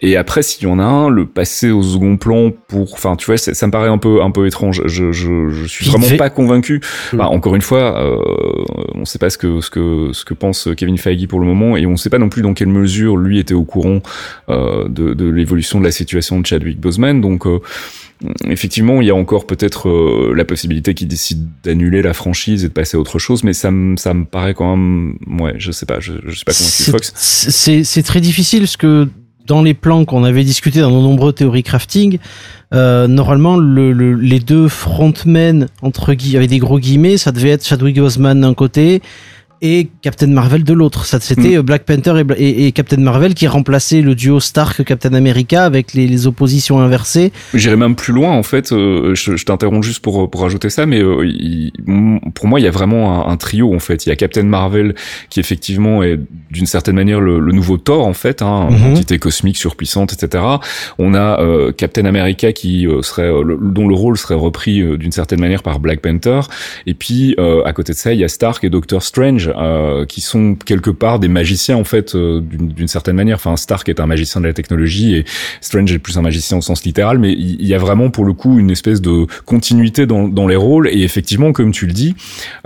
[0.06, 3.26] Et après, s'il y en a un, le passer au second plan pour, enfin, tu
[3.26, 4.82] vois, ça me paraît un peu, un peu étrange.
[4.86, 6.82] Je, je, je suis vraiment fait- pas convaincu.
[7.13, 7.18] Mm.
[7.18, 8.18] Bah, encore une fois, euh,
[8.96, 11.78] on sait pas ce que, ce que, ce que pense Kevin Feige pour le moment,
[11.78, 14.02] et on sait pas non plus dans quelle mesure lui était au courant
[14.50, 17.22] euh, de, de l'évolution de la situation de Chadwick Boseman.
[17.22, 17.60] Donc, euh,
[18.48, 22.68] effectivement, il y a encore peut-être euh, la possibilité qu'il décide d'annuler la franchise et
[22.68, 25.72] de passer à autre chose, mais ça me, ça me paraît quand même, ouais, je
[25.72, 27.13] sais pas, je, je sais pas comment C'est- Fox.
[27.16, 29.08] C'est c'est très difficile parce que
[29.46, 32.18] dans les plans qu'on avait discuté dans nos nombreux théories crafting,
[32.74, 37.50] euh, normalement le, le- les deux frontmen entre guillemets avec des gros guillemets, ça devait
[37.50, 39.02] être Chadwick Boseman d'un côté
[39.63, 41.06] et Captain Marvel de l'autre.
[41.06, 44.84] Ça c'était Black Panther et, Bla- et, et Captain Marvel qui remplaçaient le duo Stark
[44.84, 47.32] Captain America avec les, les oppositions inversées.
[47.56, 48.71] J'irai même plus loin en fait.
[48.71, 51.71] euh, je je t'interromps juste pour pour rajouter ça, mais euh, il-
[52.36, 54.06] pour moi il y a vraiment un, un trio en fait.
[54.06, 54.93] Il y a Captain Marvel
[55.30, 56.19] qui effectivement est
[56.52, 60.43] d'une certaine manière le, le nouveau Thor en fait, hein, une entité cosmique surpuissante, etc.
[60.99, 64.82] On a euh, Captain America qui euh, serait euh, le- dont le rôle serait repris
[64.82, 66.41] euh, d'une certaine manière par Black Panther.
[66.86, 70.06] Et puis euh, à côté de ça il y a Stark et Doctor Strange euh,
[70.06, 73.36] qui sont quelque part des magiciens en fait euh, d'une certaine manière.
[73.36, 75.26] Enfin Stark est un magicien de la technologie et
[75.62, 78.34] Strange est plus un magicien au sens littéral, mais il y a vraiment pour le
[78.34, 80.88] coup une espèce de continuité dans, dans les rôles.
[80.89, 82.16] Et effectivement, comme tu le dis,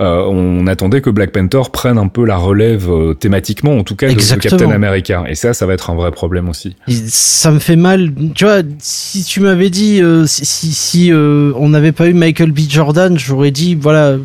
[0.00, 3.96] euh, on attendait que Black Panther prenne un peu la relève euh, thématiquement, en tout
[3.96, 4.40] cas, de, de.
[4.40, 5.24] Captain America.
[5.28, 6.76] Et ça, ça va être un vrai problème aussi.
[6.88, 8.12] Ça me fait mal.
[8.34, 12.14] Tu vois, si tu m'avais dit, euh, si, si, si, euh, on n'avait pas eu
[12.14, 12.60] Michael B.
[12.68, 14.16] Jordan, j'aurais dit, voilà.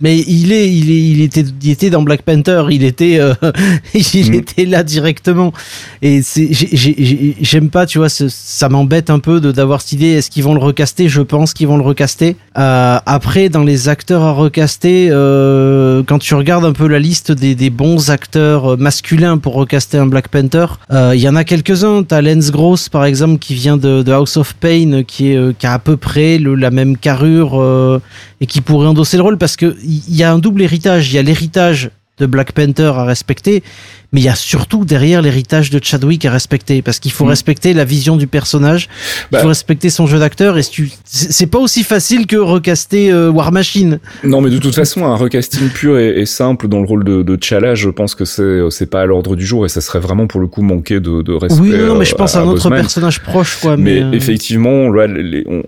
[0.00, 2.64] Mais il est, il est, il était, il était dans Black Panther.
[2.70, 3.34] Il était, euh,
[3.94, 4.34] il Mm.
[4.34, 5.52] était là directement.
[6.02, 9.80] Et c'est, j'ai- j'ai- j'ai- j'aime pas, tu vois, ça m'embête un peu de d'avoir
[9.82, 10.06] cette idée.
[10.12, 11.08] Est-ce qu'ils vont le recaster?
[11.08, 12.36] Je pense qu'ils vont le recaster.
[12.58, 17.32] Euh, après, dans les acteurs à recaster, euh, quand tu regardes un peu la liste
[17.32, 21.36] des, des bons acteurs euh, masculins pour recaster un Black Panther, euh, il y en
[21.36, 22.02] a quelques-uns.
[22.04, 25.52] T'as Lance Gross, par exemple, qui vient de, de House of Pain, qui, est, euh,
[25.58, 28.00] qui a à peu près le, la même carrure euh,
[28.40, 29.76] et qui pourrait endosser le rôle parce que
[30.08, 31.12] il y a un double héritage.
[31.12, 33.62] Il y a l'héritage de Black Panther à respecter,
[34.12, 37.28] mais il y a surtout derrière l'héritage de Chadwick à respecter parce qu'il faut Mm.
[37.30, 39.38] respecter la vision du personnage, il Bah.
[39.40, 40.62] faut respecter son jeu d'acteur et
[41.06, 44.00] c'est pas aussi facile que recaster euh, War Machine.
[44.22, 47.22] Non, mais de toute façon, un recasting pur et, et simple dans le rôle de,
[47.22, 50.00] de T'Challa, je pense que c'est c'est pas à l'ordre du jour et ça serait
[50.00, 51.58] vraiment pour le coup manquer de, de respect.
[51.62, 52.80] oui, non, mais je euh, pense à, un autre Boseman.
[52.82, 53.78] personnage proche, quoi.
[53.78, 54.90] Mais Mais, euh, effectivement,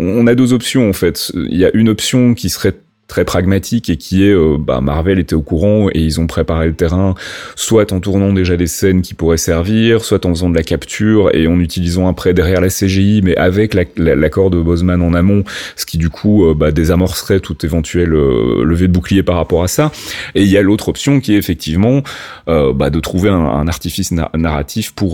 [0.01, 1.33] on a deux options en fait.
[1.35, 2.75] Il y a une option qui serait
[3.13, 6.67] très pragmatique et qui est euh, bah, Marvel était au courant et ils ont préparé
[6.67, 7.15] le terrain
[7.57, 11.29] soit en tournant déjà des scènes qui pourraient servir soit en faisant de la capture
[11.35, 15.13] et en utilisant après derrière la CGI mais avec la- la- l'accord de Boseman en
[15.13, 15.45] amont
[15.77, 19.63] ce qui du coup euh, bah, désamorcerait tout éventuel euh, levé de bouclier par rapport
[19.63, 19.93] à ça
[20.35, 22.03] et il y a l'autre option qui est effectivement
[22.49, 25.13] euh, bah, de trouver un, artifice na- narratif pour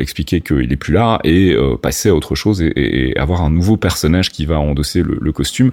[0.00, 4.30] expliquer qu'il est plus là et passer à autre chose et, avoir un nouveau personnage
[4.32, 5.70] qui va endosser le, le costume.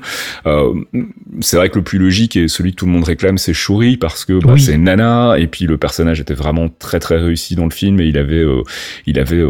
[1.41, 3.97] C'est vrai que le plus logique et celui que tout le monde réclame, c'est Shuri
[3.97, 4.61] parce que bah, Oui.
[4.61, 8.05] c'est Nana et puis le personnage était vraiment très très réussi dans le film et
[8.05, 8.61] il avait euh,
[9.05, 9.49] il avait euh,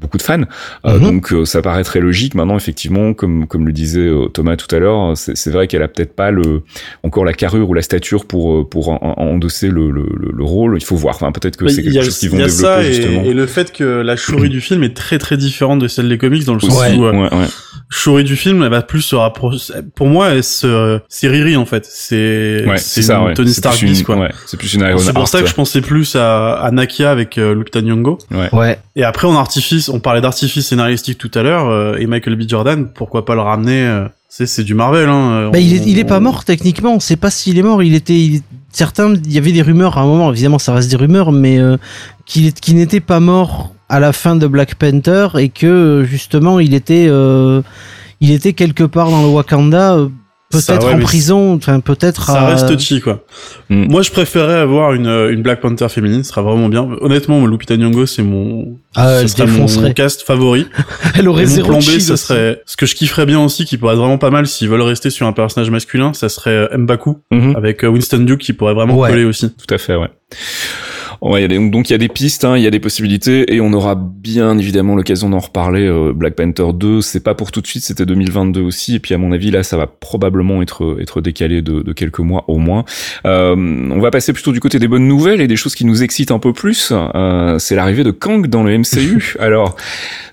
[0.00, 0.42] beaucoup de fans.
[0.86, 1.00] Euh, Mhm.
[1.02, 2.34] donc euh, ça paraît très logique.
[2.34, 5.88] Maintenant, effectivement, comme comme le disait euh, Thomas tout à l'heure, c'est vrai qu'elle a
[5.88, 6.62] peut-être pas le
[7.02, 10.44] encore la carrure ou la stature pour pour en- en- endosser le, le, le, le
[10.44, 10.76] rôle.
[10.78, 11.14] Il faut voir.
[11.16, 12.92] Enfin, peut-être que c'est quelque a, chose qu'ils il vont y a développer ça et,
[12.92, 13.22] justement.
[13.24, 16.18] et le fait que la Shuri du film est très très différente de celle des
[16.18, 17.46] comics dans le sens où euh, ouais, ouais.
[17.90, 21.64] Shuri du film elle va plus se rapprocher pour moi elle se c'est Riri en
[21.66, 23.34] fait c'est Ouais, c'est ça, ouais.
[23.34, 25.46] Tony Stark plus une- bis, quoi ouais, c'est plus une Iron c'est pour ça que
[25.48, 28.18] je pensais plus à, à Nakia avec euh, Lupita Nyong'o
[28.52, 28.78] ouais.
[28.96, 32.42] et après en artifice on parlait d'artifice scénaristique tout à l'heure euh, et Michael B
[32.48, 35.84] Jordan pourquoi pas le ramener euh, c'est c'est du Marvel hein euh, il, est, on-
[35.86, 36.94] il est pas mort techniquement.
[36.94, 37.82] On sait pas s'il est mort.
[37.82, 38.40] Il était il
[38.72, 39.12] certains.
[39.12, 40.32] Il y avait des rumeurs à un moment.
[40.32, 41.76] Évidemment, ça reste des rumeurs, mais euh,
[42.24, 47.06] qu'il n'était pas mort à la fin de Black Panther et que justement il était
[47.10, 47.60] euh,
[48.22, 49.98] il était quelque part dans le Wakanda.
[50.54, 52.26] Euh, Peut-être ouais, en prison, enfin peut-être.
[52.26, 53.24] Ça à- reste touchy, quoi.
[53.70, 53.86] Mm.
[53.90, 56.88] Moi, je préférais avoir une, euh, une Black Panther féminine, ce sera vraiment bien.
[57.00, 60.66] Honnêtement, Lupita Nyong'o, c'est mon, Ah, ce elle serait mon, cast favori.
[61.18, 62.16] Elle aurait zéro plan B, ça aussi.
[62.24, 64.82] serait, ce que je kifferais bien aussi, qui pourrait être vraiment pas mal s'ils veulent
[64.82, 67.56] rester sur un personnage masculin, ça serait euh, M'Baku, Mhm.
[67.56, 69.10] avec euh, Winston Duke qui pourrait vraiment Ouais.
[69.10, 69.50] coller aussi.
[69.54, 70.08] Tout à fait, ouais.
[71.24, 72.70] Ouais, il y a des- donc il y a des pistes, hein, il y a
[72.72, 75.86] des possibilités, et on aura bien évidemment l'occasion d'en reparler.
[75.86, 79.14] euh, Black Panther 2, c'est pas pour tout de suite, c'était 2022 aussi, et puis
[79.14, 82.58] à mon avis là, ça va probablement être être décalé de, de quelques mois au
[82.58, 82.84] moins.
[83.24, 86.02] Euh, on va passer plutôt du côté des bonnes nouvelles et des choses qui nous
[86.02, 86.92] excitent un peu plus.
[86.92, 89.36] Euh, c'est l'arrivée de Kang dans le MCU.
[89.38, 89.76] Alors,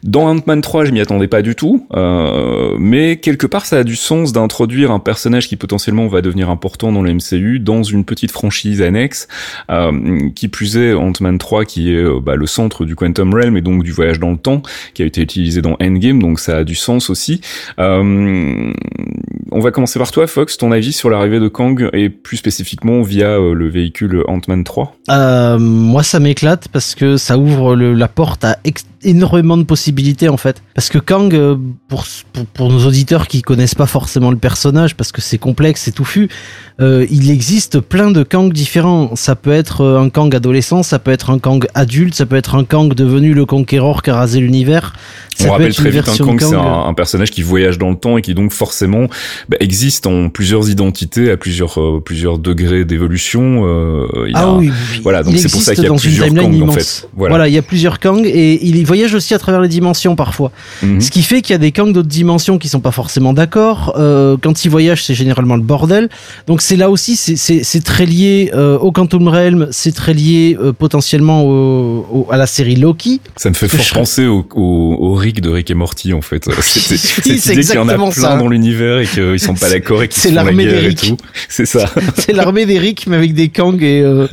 [0.01, 3.83] dans Ant-Man 3, je m'y attendais pas du tout, euh, mais quelque part, ça a
[3.83, 8.05] du sens d'introduire un personnage qui potentiellement va devenir important dans le MCU dans une
[8.05, 9.27] petite franchise annexe.
[9.69, 9.91] Euh,
[10.33, 13.61] qui plus est, Ant-Man 3, qui est euh, bah, le centre du Quantum Realm et
[13.61, 14.61] donc du voyage dans le temps,
[14.93, 17.41] qui a été utilisé dans Endgame, donc ça a du sens aussi.
[17.79, 18.73] Euh,
[19.51, 23.01] on va commencer par toi, Fox, ton avis sur l'arrivée de Kang et plus spécifiquement
[23.01, 24.95] via euh, le véhicule Ant-Man 3.
[25.09, 28.57] Euh, moi, ça m'éclate parce que ça ouvre le- la porte à
[29.01, 30.61] énormément de possibilités en fait.
[30.75, 31.55] Parce que Kang, euh,
[31.87, 35.83] pour, pour, pour nos auditeurs qui connaissent pas forcément le personnage, parce que c'est complexe,
[35.83, 36.27] c'est touffu,
[36.81, 39.15] euh, il existe plein de Kang différents.
[39.15, 42.55] Ça peut être un Kang adolescent, ça peut être un Kang adulte, ça peut être
[42.55, 44.93] un Kang devenu le conquérant qui a rasé l'univers.
[45.35, 47.41] Ça On peut rappelle être très vite, un version Kang, c'est un, un personnage qui
[47.41, 49.07] voyage dans le temps et qui donc forcément
[49.47, 53.63] bah, existe en plusieurs identités, à plusieurs euh, plusieurs degrés d'évolution.
[53.65, 54.99] Euh, il a Ah un- oui, oui.
[55.03, 57.07] Voilà, donc c'est pour ça qu'il y a dans plusieurs Kang en fait.
[57.15, 57.33] Voilà.
[57.33, 57.47] Voilà.
[57.47, 60.51] il y a plusieurs Kang et il voyage aussi à travers les dimensions parfois.
[60.83, 60.99] Mhm.
[61.01, 63.93] Ce qui fait qu'il y a des Kang d'autres dimensions qui sont pas forcément d'accord.
[63.97, 66.09] Euh, quand ils voyagent, c'est généralement le bordel.
[66.47, 72.05] Donc c'est là aussi, c'est- très lié au Quantum Realm, c'est très lié potentiellement au,
[72.11, 73.21] au- à la série Loki.
[73.37, 76.13] Ça me fait que fort je- penser au, au, au Rick de Rick et Morty
[76.13, 76.45] en fait.
[76.61, 76.95] C'était-
[77.29, 78.37] Oui, c'est qu'il y en a exactement plein ça.
[78.37, 81.13] dans l'univers et qu'ils sont pas d'accord et qu'ils C'est la l'armée et d'Eric.
[81.49, 81.89] C'est ça.
[82.17, 84.27] c'est l'armée d'Eric, mais avec des Kang et euh,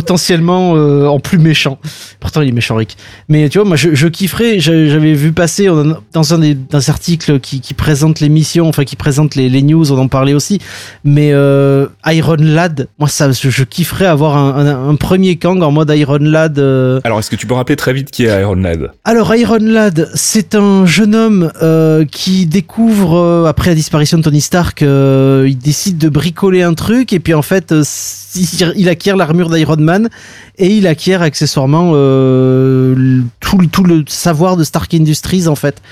[0.00, 1.78] potentiellement euh, en plus méchant.
[2.20, 2.96] Pourtant, il est méchant, Rick.
[3.30, 4.60] Mais tu vois, moi, je, je kifferais.
[4.60, 8.68] j'a- J'avais vu passer on dans un des dans un article qui, qui présente l'émission,
[8.68, 10.58] enfin qui présente les, les news, on en parlait aussi.
[11.04, 15.62] Mais euh, Iron Lad, moi, ça, je, je kifferais avoir un, un, un premier Kang
[15.62, 16.58] en mode Iron Lad.
[16.58, 18.90] euh, Alors est-ce que tu peux rappeler très vite qui est Iron Lad?
[19.04, 21.50] Alors Iron Lad, c'est un jeune homme
[22.12, 27.20] qui découvre après la disparition de Tony Stark, il décide de bricoler un truc et
[27.20, 27.72] puis en fait
[28.34, 29.85] il il acquiert l'armure d'Iron Man
[30.58, 35.82] et il acquiert accessoirement euh, tout, le- tout le savoir de Stark Industries en fait.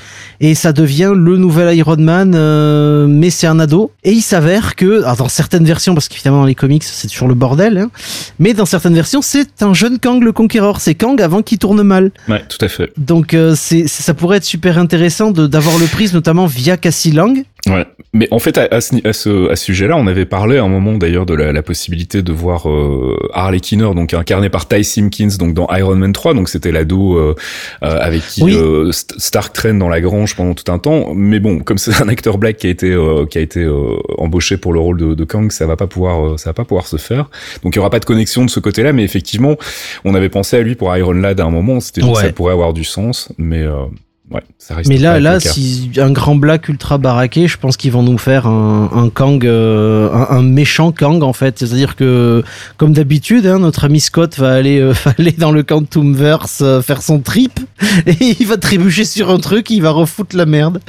[0.41, 3.93] Et ça devient le nouvel Iron Man, euh, mais c'est un ado.
[4.03, 7.29] Et il s'avère que, alors dans certaines versions, parce qu'évidemment dans les comics c'est toujours
[7.29, 7.91] le bordel, hein,
[8.39, 10.75] mais dans certaines versions c'est un jeune Kang le Conquérant.
[10.79, 12.11] C'est Kang avant qu'il tourne mal.
[12.29, 12.91] Ouais, tout à fait.
[12.97, 17.45] Donc euh, c'est ça pourrait être super intéressant d'avoir le prise notamment via Cassie Lang.
[17.69, 17.87] Ouais.
[18.13, 20.65] Mais en fait, à, à ce, à ce, à ce sujet-là, on avait parlé à
[20.65, 24.69] un moment d'ailleurs de la, la possibilité de voir euh, Harley Kinner, donc incarné par
[24.69, 27.35] Ty Simpkins, donc dans Iron Man 3, donc c'était l'ado euh,
[27.83, 28.55] euh, avec qui Oui.
[28.57, 31.13] euh, St- Stark traîne dans la grange pendant tout un temps.
[31.15, 33.97] Mais bon, comme c'est un acteur black qui a été euh, qui a été euh,
[34.19, 36.87] embauché pour le rôle de, de Kang, ça va pas pouvoir ça va pas pouvoir
[36.87, 37.31] se faire.
[37.63, 39.57] Donc il y aura pas de connexion de ce côté-là, mais effectivement,
[40.05, 41.81] on avait pensé à lui pour Iron Lad à un moment.
[41.81, 42.15] C'était Ouais.
[42.23, 43.85] ça pourrait avoir du sens, mais euh,
[44.31, 44.89] ouais, ça reste.
[44.89, 48.47] Mais là, là, si un grand black ultra baraqué, je pense qu'ils vont nous faire
[48.47, 51.59] un, un Kang, euh, un, un méchant Kang en fait.
[51.59, 52.43] C'est-à-dire que,
[52.77, 56.83] comme d'habitude, hein, notre ami Scott va aller, euh, va aller dans le Quantumverse euh,
[56.83, 57.61] faire son trip
[58.07, 60.81] et il va trébucher sur un truc, il va refoutre la merde.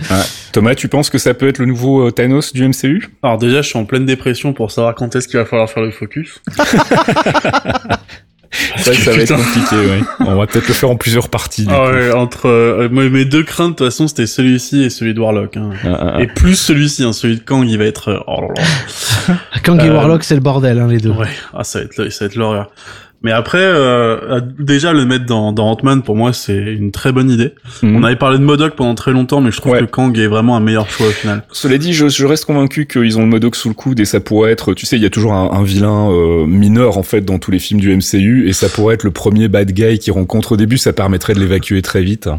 [0.51, 3.61] Thomas, tu penses que ça peut être le nouveau euh, Thanos du MCU Alors déjà,
[3.61, 6.41] je suis en pleine dépression pour savoir quand est-ce qu'il va falloir faire le focus.
[8.77, 10.03] C'est vrai que ça va être compliqué, oui.
[10.19, 11.65] On va peut-être le faire en plusieurs parties.
[11.65, 11.93] Du Ah coup.
[11.95, 15.19] ouais, entre euh, moi, mes deux craintes, de toute façon, c'était celui-ci et celui de
[15.19, 15.57] Warlock.
[15.57, 15.69] Hein.
[15.83, 16.21] Ah, ah, ah.
[16.21, 18.09] Et plus celui-ci, hein, celui de Kang, il va être...
[18.09, 18.47] euh, Oh là
[19.27, 19.35] là.
[19.63, 21.09] Kang et Euh, Warlock, c'est le bordel, hein, les deux.
[21.11, 22.69] Ouais, ah, ça va être, ça va être l'horreur.
[23.25, 27.31] Mais après, euh, déjà le mettre dans, dans Ant-Man, pour moi, c'est une très bonne
[27.31, 27.53] idée.
[27.81, 27.95] Mhm.
[27.95, 29.79] On avait parlé de Modoc pendant très longtemps, mais je trouve Ouais.
[29.79, 31.41] que Kang est vraiment un meilleur choix au final.
[31.51, 34.19] Cela dit, je, je reste convaincu qu'ils ont le Modoc sous le coude et ça
[34.19, 37.21] pourrait être, tu sais, il y a toujours un, un vilain euh, mineur en fait
[37.21, 40.13] dans tous les films du MCU et ça pourrait être le premier bad guy qu'ils
[40.13, 40.77] rencontrent au début.
[40.77, 42.29] Ça permettrait de l'évacuer très vite.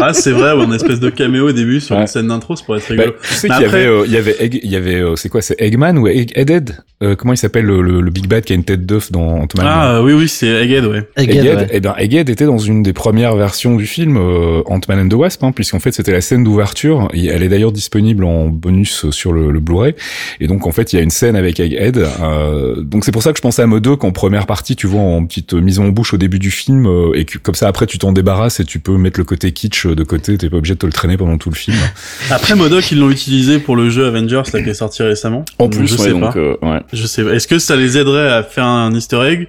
[0.00, 2.00] Ah, c'est vrai, ouais, une espèce de caméo au début sur Ouais.
[2.02, 3.16] une scène d'intro, ça pourrait être Bah, rigolo.
[3.22, 5.14] tu sais qu'il y après- avait, euh, il y avait, Egg- il y avait, euh,
[5.14, 8.26] c'est quoi, c'est Eggman ou Egg, Egghead Euh, Comment il s'appelle le, le, le Big
[8.28, 9.66] Bad qui a une tête d'œuf dans Ant-Man?
[9.68, 11.08] Ah, oui, oui, oui, c'est Egghead, ouais.
[11.16, 11.66] Egghead, Egghead, ouais.
[11.72, 15.14] eh ben, Egghead était dans une des premières versions du film euh, Ant-Man and the
[15.14, 17.08] Wasp, hein, puisqu'en fait c'était la scène d'ouverture.
[17.14, 19.94] Elle est d'ailleurs disponible en bonus sur le, le Blu-ray.
[20.40, 21.98] Et donc en fait il y a une scène avec Egghead.
[21.98, 25.00] Euh, donc c'est pour ça que je pensais à Modoc en première partie, tu vois,
[25.00, 27.86] en petite mise en bouche au début du film, euh, et que comme ça après
[27.86, 30.38] tu t'en débarrasses et tu peux mettre le côté kitsch de côté.
[30.38, 31.76] T'es pas obligé de te le traîner pendant tout le film.
[32.30, 35.44] Après, Modoc, ils l'ont utilisé pour le jeu Avengers, là, qui est sorti récemment.
[35.58, 36.38] En plus, je ouais, sais donc, pas.
[36.38, 36.80] euh, ouais.
[36.92, 37.32] Je sais pas.
[37.34, 39.48] Est-ce que ça les aiderait à faire un easter egg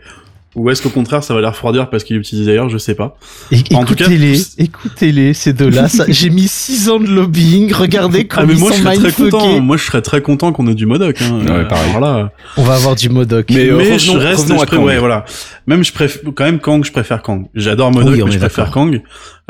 [0.56, 3.18] ou est-ce qu'au contraire ça va les refroidir parce qu'ils l'utilisent d'ailleurs Je sais pas.
[3.52, 5.88] É- En tout cas, Écoutez-les, écoutez-les, ces deux-là.
[5.90, 7.74] ça- J'ai mis 6 ans de lobbying.
[7.74, 9.60] Regardez Ah comme mais ils moi je sont serais très content.
[9.62, 11.22] Moi je serais très content qu'on ait du Modoc.
[11.22, 11.40] Hein.
[11.46, 11.90] Ouais, pareil.
[11.96, 13.48] Alors là, On va avoir du Modoc.
[13.50, 15.26] Mais, euh, mais je reste, je pré- ouais, voilà.
[15.68, 17.46] Même je préfère quand même Kang, je préfère Kang.
[17.56, 18.72] J'adore Modoc, Oui, mais je est préfère.
[18.72, 19.02] Kang.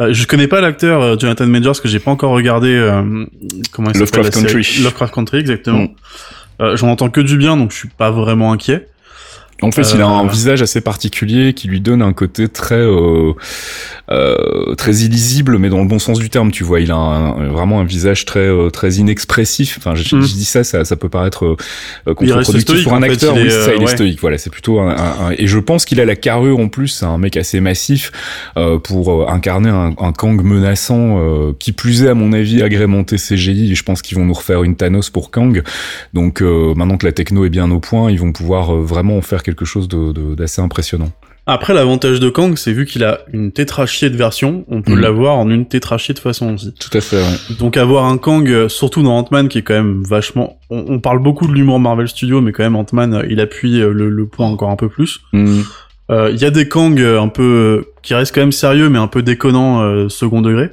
[0.02, 2.70] Euh, je connais pas l'acteur euh, Jonathan Majors que j'ai pas encore regardé.
[2.70, 3.26] euh,
[3.72, 4.84] comment il s'appelle Lovecraft Country.
[4.84, 5.84] Lovecraft Country, exactement.
[5.84, 5.88] Mm.
[6.62, 8.88] Euh, J'en entends que du bien, donc je suis pas vraiment inquiet.
[9.62, 12.76] En fait, il a un Euh, visage assez particulier qui lui donne un côté très
[12.76, 13.32] euh,
[14.12, 16.52] euh, très illisible, mais dans le bon sens du terme.
[16.52, 19.78] Tu vois, il a un- vraiment un visage très euh, très inexpressif.
[19.80, 20.22] Enfin, je, Mm.
[20.22, 21.56] je dis ça, ça, ça peut paraître
[22.06, 23.34] contre-productif pour un fait, acteur.
[23.38, 24.20] il oui, est, ça, il est stoïque.
[24.22, 26.90] Voilà, c'est plutôt un, un- un- Et je pense qu'il a la carrure en plus.
[26.90, 28.12] C'est un mec assez massif
[28.58, 33.18] euh, pour incarner un, un Kang menaçant, euh, qui plus est à mon avis agrémenté
[33.18, 33.72] CGI.
[33.72, 35.64] Et je pense qu'ils vont nous refaire une Thanos pour Kang.
[36.14, 39.22] Donc euh, maintenant que la techno est bien au point, ils vont pouvoir vraiment en
[39.22, 41.12] faire quelque chose d'assez impressionnant.
[41.48, 45.00] Après, l'avantage de Kang, c'est vu qu'il a une tétrachie de version, on peut Mhm.
[45.02, 46.74] l'avoir en une tétrachie de façon aussi.
[46.74, 47.18] Tout à fait.
[47.18, 47.56] Ouais.
[47.60, 50.58] Donc avoir un Kang, euh, surtout dans Ant-Man, qui est quand même vachement...
[50.72, 53.80] On, on parle beaucoup de l'humour Marvel Studios, mais quand même Ant-Man, euh, il appuie
[53.80, 55.20] euh, le, le point encore un peu plus.
[55.34, 55.62] Mm.
[56.10, 57.86] Euh, Il y a des Kang un peu...
[58.02, 60.72] qui restent quand même sérieux, mais un peu déconnants euh, second degré.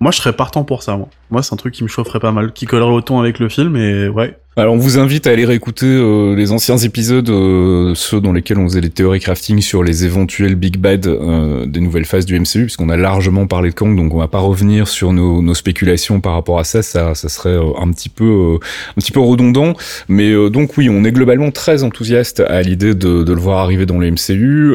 [0.00, 1.08] Moi, je serais partant pour ça, moi.
[1.30, 3.48] Moi, c'est un truc qui me chaufferait pas mal, qui collerait au ton avec le
[3.48, 4.36] film, et ouais.
[4.58, 8.58] Alors on vous invite à aller réécouter euh, les anciens épisodes, euh, ceux dans lesquels
[8.58, 12.36] on faisait les théories crafting sur les éventuels big bad euh, des nouvelles phases du
[12.36, 16.20] MCU, puisqu'on a largement parlé de Kang, donc on va pas revenir sur nos, spéculations
[16.20, 18.58] par rapport à ça, ça, serait euh, un petit peu,
[18.96, 19.74] un petit peu redondant.
[20.08, 23.86] Mais donc oui, on est globalement très enthousiaste à l'idée de, de le voir arriver
[23.86, 24.74] dans le MCU.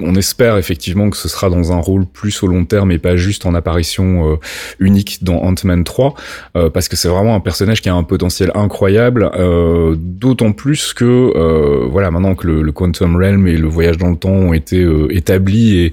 [0.00, 3.16] On espère effectivement que ce sera dans un rôle plus au long terme et pas
[3.16, 4.36] juste en apparition euh,
[4.80, 6.14] unique dans Ant-Man 3
[6.56, 10.94] euh, parce que c'est vraiment un personnage qui a un potentiel incroyable, euh, d'autant plus
[10.94, 14.30] que euh, voilà maintenant que le, le Quantum Realm et le voyage dans le temps
[14.30, 15.92] ont été euh, établis et,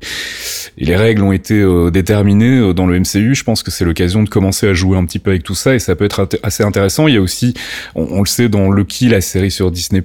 [0.77, 4.23] et les règles ont été euh, déterminées dans le MCU, je pense que c'est l'occasion
[4.23, 6.63] de commencer à jouer un petit peu avec tout ça et ça peut être assez
[6.63, 7.07] intéressant.
[7.07, 7.53] Il y a aussi,
[7.95, 10.01] on, le sait dans Loki, la série sur Disney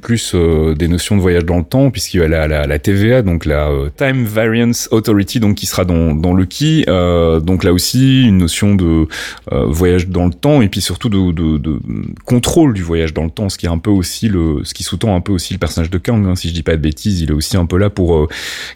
[0.77, 3.45] des notions de voyage dans le temps puisqu'il y a la, la, la TVA, donc
[3.45, 8.39] la Time Variance Authority, donc qui sera dans, dans Loki, euh, donc là aussi une
[8.39, 9.07] notion de
[9.53, 11.79] euh, voyage dans le temps et puis surtout de, de, de
[12.25, 14.83] contrôle du voyage dans le temps, ce qui est un peu aussi le, ce qui
[14.83, 16.27] sous-tend un peu aussi le personnage de Kang.
[16.27, 16.35] hein.
[16.37, 18.29] si je dis pas de bêtises, il est aussi un peu là pour euh,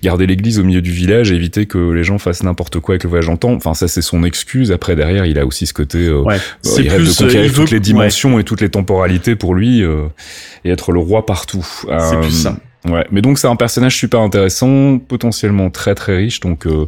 [0.03, 3.05] garder l'église au milieu du village et éviter que les gens fassent n'importe quoi avec
[3.05, 3.53] le voyage dans le temps.
[3.53, 4.73] Enfin, ça c'est son excuse.
[4.73, 5.99] Après derrière, il a aussi ce côté.
[6.07, 6.37] euh, Ouais.
[6.67, 7.21] euh, il rêve de plus...
[7.21, 7.81] euh, conquérir veut- toutes les ouais.
[7.81, 10.05] dimensions et toutes les temporalités pour lui euh,
[10.65, 11.67] et être le roi partout.
[11.83, 12.57] C'est plus ça.
[12.89, 16.87] Ouais, mais donc c'est un personnage super intéressant, potentiellement très très riche, donc euh,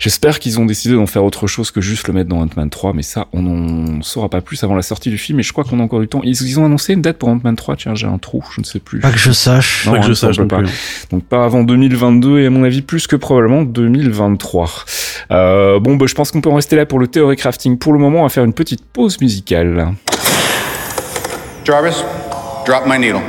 [0.00, 2.94] j'espère qu'ils ont décidé d'en faire autre chose que juste le mettre dans Ant-Man 3,
[2.94, 3.46] mais ça on
[3.98, 6.00] en saura pas plus avant la sortie du film, et je crois qu'on a encore
[6.00, 6.22] du temps.
[6.24, 8.64] Ils, ils ont annoncé une date pour Ant-Man 3, tiens j'ai un trou, je ne
[8.64, 9.00] sais plus.
[9.00, 9.84] Pas que je sache.
[9.84, 10.58] Non, Pas que hein, je on sache non pas.
[10.58, 10.70] plus.
[11.10, 14.70] Donc pas avant 2022 et à mon avis plus que probablement 2023.
[15.30, 17.76] Euh, bon bah je pense qu'on peut en rester là pour le théorie crafting.
[17.76, 19.92] Pour le moment on va faire une petite pause musicale.
[21.66, 22.02] Jarvis,
[22.66, 23.20] drop my needle.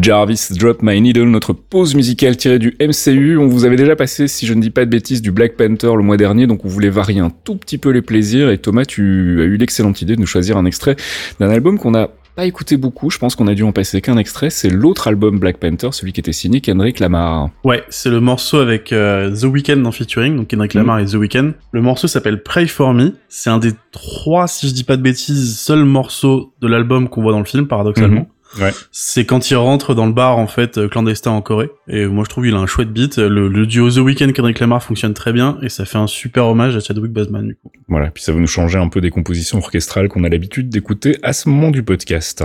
[0.00, 3.38] Jarvis Drop My Needle, notre pause musicale tirée du MCU.
[3.38, 5.92] On vous avait déjà passé, si je ne dis pas de bêtises, du Black Panther
[5.96, 8.50] le mois dernier, donc on voulait varier un tout petit peu les plaisirs.
[8.50, 10.96] Et Thomas, tu as eu l'excellente idée de nous choisir un extrait
[11.40, 13.08] d'un album qu'on n'a pas écouté beaucoup.
[13.10, 14.50] Je pense qu'on a dû en passer qu'un extrait.
[14.50, 17.48] C'est l'autre album Black Panther, celui qui était signé Kendrick Lamar.
[17.64, 20.80] Ouais, c'est le morceau avec euh, The Weeknd en featuring, donc Kendrick Mhm.
[20.82, 21.52] Lamar et The Weeknd.
[21.72, 23.12] Le morceau s'appelle Pray For Me.
[23.28, 27.22] C'est un des trois, si je dis pas de bêtises, seuls morceaux de l'album qu'on
[27.22, 28.20] voit dans le film, paradoxalement.
[28.20, 28.26] Mhm.
[28.60, 28.72] Ouais.
[28.92, 31.70] C'est quand il rentre dans le bar, en fait, euh, clandestin en Corée.
[31.88, 33.18] Et moi, je trouve qu'il a un chouette beat.
[33.18, 36.46] Le, le duo The Weeknd Kendrick Lamar fonctionne très bien et ça fait un super
[36.46, 37.70] hommage à Chadwick Boseman, du coup.
[37.88, 41.18] Voilà, puis ça va nous changer un peu des compositions orchestrales qu'on a l'habitude d'écouter
[41.22, 42.44] à ce moment du podcast.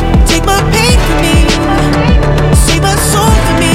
[0.41, 2.55] Take my pain for me.
[2.55, 3.70] Save my soul for me.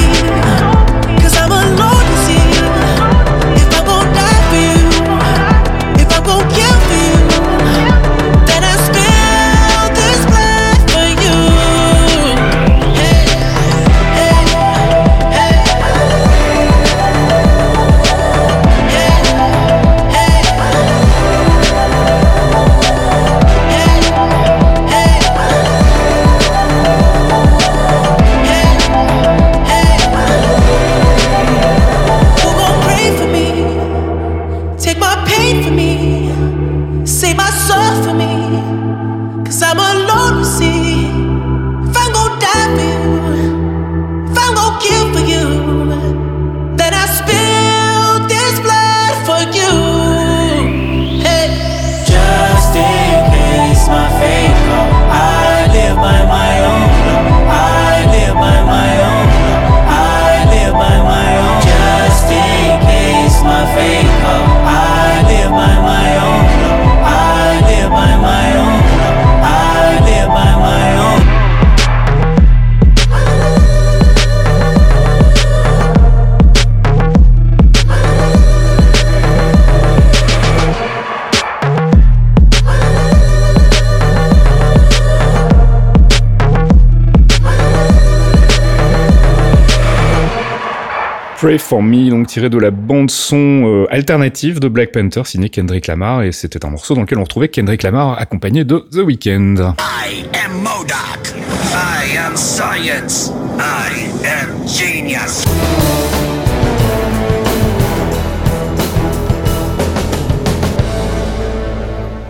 [91.47, 95.47] Pray for Me, donc tiré de la bande son euh, alternative de Black Panther, signé
[95.47, 98.97] Kendrick Lamar, et c'était un morceau dans lequel on retrouvait Kendrick Lamar accompagné de The
[98.97, 99.73] Weeknd.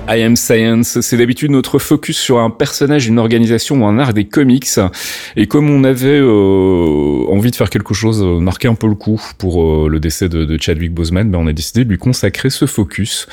[0.09, 4.13] I Am Science, c'est d'habitude notre focus sur un personnage, une organisation ou un art
[4.13, 4.67] des comics.
[5.35, 8.95] Et comme on avait euh, envie de faire quelque chose, euh, marquer un peu le
[8.95, 11.97] coup pour euh, le décès de, de Chadwick Boseman, ben on a décidé de lui
[11.97, 13.27] consacrer ce focus.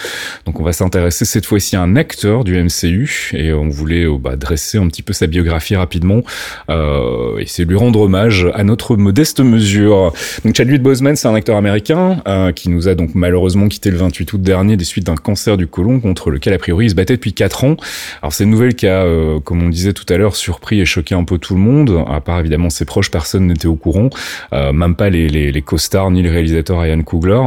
[0.46, 4.18] Donc on va s'intéresser cette fois-ci à un acteur du MCU et on voulait euh,
[4.18, 6.22] bah, dresser un petit peu sa biographie rapidement
[6.68, 10.12] et c'est lui rendre hommage à notre modeste mesure.
[10.44, 12.22] Donc Chadwick Boseman, c'est un acteur américain
[12.54, 15.66] qui nous a donc malheureusement quitté le 28 août dernier des suites d'un cancer du
[15.66, 17.76] côlon contre lequel a priori il se battait depuis 4 ans.
[18.22, 20.86] Alors c'est une nouvelle qui a, euh, comme on disait tout à l'heure, surpris et
[20.86, 22.04] choqué un peu tout le monde.
[22.08, 24.08] À part évidemment ses proches, personne n'était au courant,
[24.54, 27.42] euh, même pas les, les, les co-stars ni le réalisateur Ryan Coogler.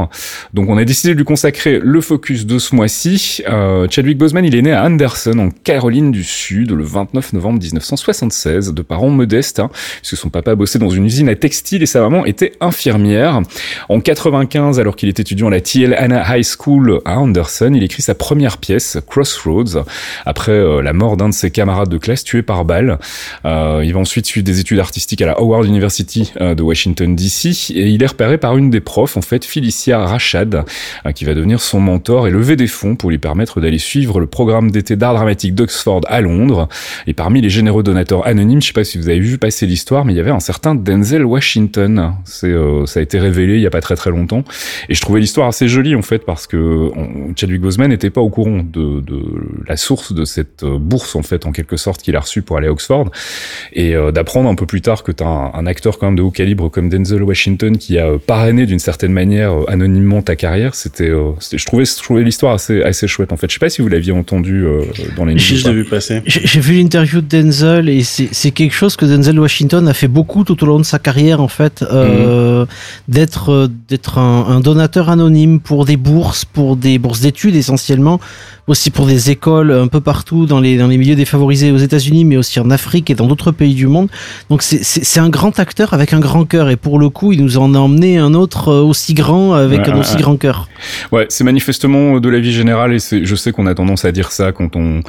[0.54, 3.42] Donc on a décidé de lui consacrer le focus de ce mois-ci.
[3.50, 7.60] Euh, Chadwick Boseman, il est né à Anderson, en Caroline du Sud, le 29 novembre
[7.60, 11.88] 1976, de parents modestes, hein, puisque son papa bossait dans une usine à textile et
[11.88, 13.42] sa maman était infirmière.
[13.90, 17.84] En 95, alors qu'il est étudiant à la TL Anna High School à Anderson, il
[17.84, 19.84] écrit sa première pièce, Crossroads,
[20.26, 23.00] après euh, la mort d'un de ses camarades de classe tué par balle.
[23.46, 27.16] Euh, il va ensuite suivre des études artistiques à la Howard University euh, de Washington
[27.16, 30.64] DC et il est repéré par une des profs, en fait, Felicia Rachad,
[31.16, 34.28] qui va devenir son mentor et lever des fonds pour lui permettre d'aller suivre le
[34.28, 36.68] programme d'été d'art dramatique d'Oxford à Londres.
[37.08, 40.06] Et parmi les généreux donateurs anonymes, je sais pas si vous avez vu passer l'histoire,
[40.06, 42.14] mais il y avait un certain Denzel Washington.
[42.44, 44.44] Euh, ça a été révélé il y a pas très très longtemps.
[44.90, 46.92] Et je trouvais l'histoire assez jolie en fait parce que
[47.36, 49.22] Chadwick Boseman n'était pas au courant de, de
[49.68, 52.58] la source de cette euh, bourse en fait en quelque sorte qu'il a reçue pour
[52.58, 53.10] aller à Oxford
[53.74, 56.22] et euh, d'apprendre un peu plus tard que t'as un, un acteur quand même de
[56.22, 60.36] haut calibre comme Denzel Washington qui a euh, parrainé d'une certaine manière euh, anonymement ta
[60.36, 60.76] carrière.
[60.76, 63.48] C'était, euh, je trouvais, je trouvais l'histoire assez assez chouette en fait.
[63.50, 64.82] Je sais pas si vous l'aviez entendu euh,
[65.16, 65.42] dans les news.
[65.66, 66.22] L'ai vu passer.
[66.26, 69.94] J'ai j'ai vu l'interview de Denzel et c'est c'est quelque chose que Denzel Washington a
[69.94, 72.66] fait beaucoup tout au long de sa carrière en fait, euh,
[73.08, 78.20] d'être d'être un, un donateur anonyme pour des bourses, pour des bourses d'études essentiellement,
[78.68, 81.78] aussi aussi pour des écoles un peu partout dans les dans les milieux défavorisés aux
[81.78, 84.08] États-Unis, mais aussi en Afrique et dans d'autres pays du monde.
[84.50, 87.58] Donc c'est un grand acteur avec un grand cœur et pour le coup, il nous
[87.58, 90.22] en a emmené un autre euh, aussi grand avec Ouais, un aussi ouais.
[90.22, 90.70] grand cœur.
[91.12, 94.32] Ouais, c'est manifestement de la vie générale et je sais qu'on a tendance à dire
[94.32, 95.02] ça quand on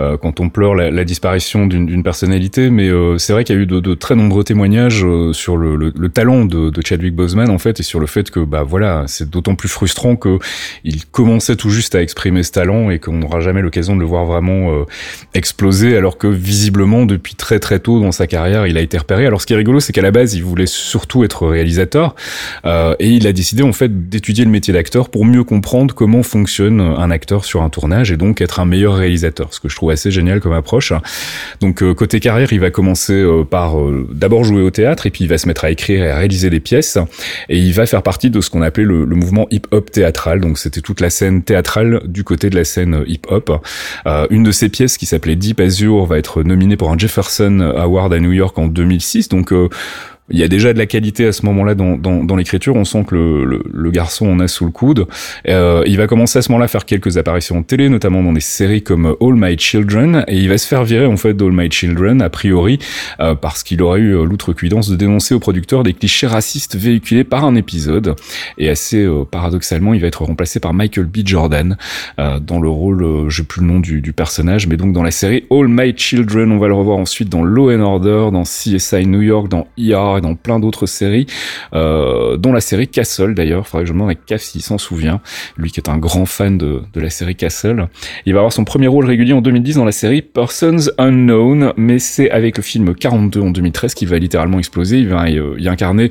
[0.00, 3.58] euh, quand on pleure la, la disparition d'une, personnalité, mais euh, c'est vrai qu'il y
[3.58, 7.14] a eu de, de très nombreux témoignages sur le, le, le talent de, de Chadwick
[7.14, 10.38] Boseman en fait et sur le fait que bah voilà, c'est d'autant plus frustrant que
[10.84, 14.06] il commençait tout juste à exprimer ce talent et qu'on n'aura jamais l'occasion de le
[14.06, 14.84] voir vraiment euh,
[15.34, 19.26] exploser alors que visiblement depuis très très tôt dans sa carrière il a été repéré.
[19.26, 22.14] Alors ce qui est rigolo c'est qu'à la base il voulait surtout être réalisateur
[22.64, 26.22] euh, et il a décidé en fait d'étudier le métier d'acteur pour mieux comprendre comment
[26.22, 29.76] fonctionne un acteur sur un tournage et donc être un meilleur réalisateur, ce que je
[29.76, 30.92] trouve assez génial comme approche.
[31.60, 33.76] Donc euh, côté carrière, il va commencer par
[34.10, 36.50] d'abord jouer au théâtre et puis il va se mettre à écrire et à réaliser
[36.50, 36.98] des pièces
[37.48, 40.40] et il va faire partie de ce qu'on appelait le, le mouvement hip-hop théâtral.
[40.40, 43.64] Donc c'était toute la scène théâtrale du côté de la scène hip-hop.
[44.06, 47.60] Euh, une de ses pièces qui s'appelait Deep Azure va être nominée pour un Jefferson
[47.76, 49.28] Award à New York en 2006.
[49.28, 49.68] Donc euh,
[50.30, 52.76] il y a déjà de la qualité à ce moment-là dans, dans, dans l'écriture.
[52.76, 55.06] On sent que le, le, le garçon en a sous le coude.
[55.48, 58.32] Euh, il va commencer à ce moment-là à faire quelques apparitions en télé, notamment dans
[58.32, 61.52] des séries comme All My Children, et il va se faire virer en fait d'All
[61.52, 62.78] My Children a priori
[63.20, 67.24] euh, parce qu'il aurait eu euh, l'outrecuidance de dénoncer au producteur des clichés racistes véhiculés
[67.24, 68.14] par un épisode.
[68.58, 71.18] Et assez euh, paradoxalement, il va être remplacé par Michael B.
[71.24, 71.76] Jordan
[72.18, 75.02] euh, dans le rôle, euh, j'ai plus le nom du, du personnage, mais donc dans
[75.02, 78.42] la série All My Children, on va le revoir ensuite dans Law and Order, dans
[78.42, 81.26] CSI New York, dans ER et dans plein d'autres séries,
[81.74, 83.66] euh, dont la série Castle d'ailleurs.
[83.66, 85.20] Faudrait que je demande avec Caf s'il s'en souvient.
[85.56, 87.88] Lui qui est un grand fan de, de la série Castle.
[88.26, 91.98] Il va avoir son premier rôle régulier en 2010 dans la série Persons Unknown, mais
[91.98, 94.98] c'est avec le film 42 en 2013 qu'il va littéralement exploser.
[94.98, 96.10] Il va y, euh, y incarner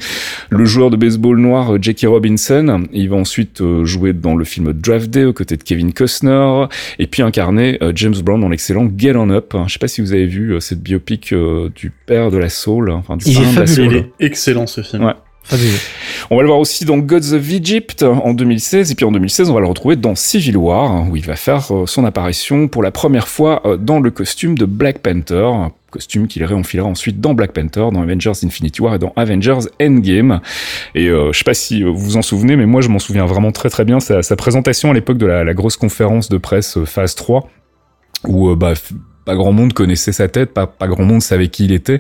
[0.50, 2.86] le joueur de baseball noir euh, Jackie Robinson.
[2.94, 6.66] Il va ensuite euh, jouer dans le film Draft Day aux côtés de Kevin Costner
[7.00, 9.54] et puis incarner James Brown dans l'excellent Get On Up.
[9.68, 11.34] Je sais pas si vous avez vu cette biopic
[11.76, 13.91] du père de la soul, enfin du parrain de la fabuleux.
[13.92, 14.06] Il soul.
[14.20, 15.04] est excellent ce film.
[15.06, 15.14] Ouais.
[16.30, 19.50] On va le voir aussi dans Gods of Egypt en 2016 et puis en 2016
[19.50, 22.84] on va le retrouver dans Civil War où il va faire euh, son apparition pour
[22.84, 25.50] la première fois euh, dans le costume de Black Panther,
[25.90, 30.42] costume qu'il réenfilera ensuite dans Black Panther, dans Avengers Infinity War et dans Avengers Endgame.
[30.94, 33.26] Et euh, je sais pas si vous vous en souvenez mais moi je m'en souviens
[33.26, 36.38] vraiment très très bien sa, sa présentation à l'époque de la, la grosse conférence de
[36.38, 37.50] presse euh, phase 3
[38.28, 38.74] où euh, bah
[39.26, 42.00] pas grand monde connaissait sa tête, pas, pas grand monde savait qui il était,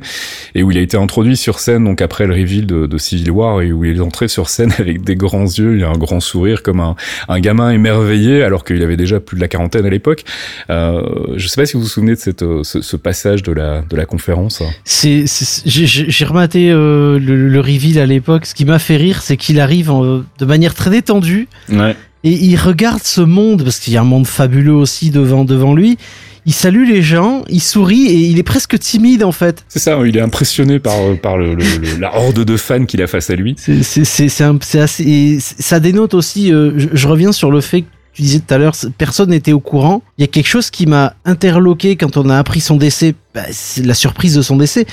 [0.55, 3.31] et où il a été introduit sur scène donc après le reveal de, de Civil
[3.31, 5.97] War et où il est entré sur scène avec des grands yeux, il a un
[5.97, 6.95] grand sourire comme un,
[7.29, 10.23] un gamin émerveillé alors qu'il avait déjà plus de la quarantaine à l'époque.
[10.69, 11.01] Euh,
[11.37, 13.81] je sais pas si vous vous souvenez de cette, euh, ce, ce passage de la,
[13.81, 14.63] de la conférence.
[14.83, 18.45] C'est, c'est- j'ai- j'ai j'ai rematé euh, le, le reveal à l'époque.
[18.45, 21.95] Ce qui m'a fait rire, c'est qu'il arrive en- de manière très détendue Ouais.
[22.23, 25.73] et il regarde ce monde parce qu'il y a un monde fabuleux aussi devant devant
[25.75, 25.97] lui.
[26.45, 29.63] Il salue les gens, il sourit et il est presque timide en fait.
[29.67, 32.85] C'est ça, il est impressionné par, euh, par le, le- le- la horde de fans
[32.85, 33.55] qu'il a face à lui.
[33.59, 36.51] C'est c'est c'est c'est un- c'est assez et ça dénote aussi.
[36.51, 39.53] euh, je, je reviens sur le fait que tu disais tout à l'heure, personne n'était
[39.53, 40.01] au courant.
[40.17, 43.13] Il y a quelque chose qui m'a interloqué quand on a appris son décès.
[43.35, 43.41] bah,
[43.83, 44.85] la surprise de son décès,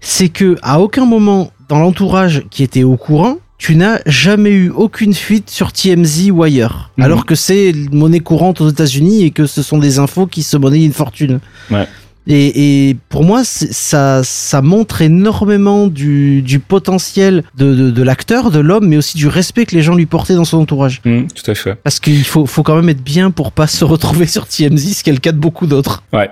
[0.00, 4.70] c'est que à aucun moment dans l'entourage qui était au courant, tu n'as jamais eu
[4.70, 6.90] aucune fuite sur TMZ ou ailleurs.
[6.96, 7.04] Mhm.
[7.04, 10.56] Alors que c'est monnaie courante aux États-Unis et que ce sont des infos qui se
[10.56, 11.38] monnaient une fortune.
[11.70, 11.86] Ouais.
[12.26, 18.50] Et, et pour moi, ça, ça montre énormément du, du potentiel de, de, de l'acteur,
[18.50, 21.00] de l'homme, mais aussi du respect que les gens lui portaient dans son entourage.
[21.06, 21.76] Hum, tout à fait.
[21.84, 25.04] Parce qu'il faut, faut quand même être bien pour pas se retrouver sur TMZ, ce
[25.04, 26.02] qui est le cas de beaucoup d'autres.
[26.12, 26.28] Ouais.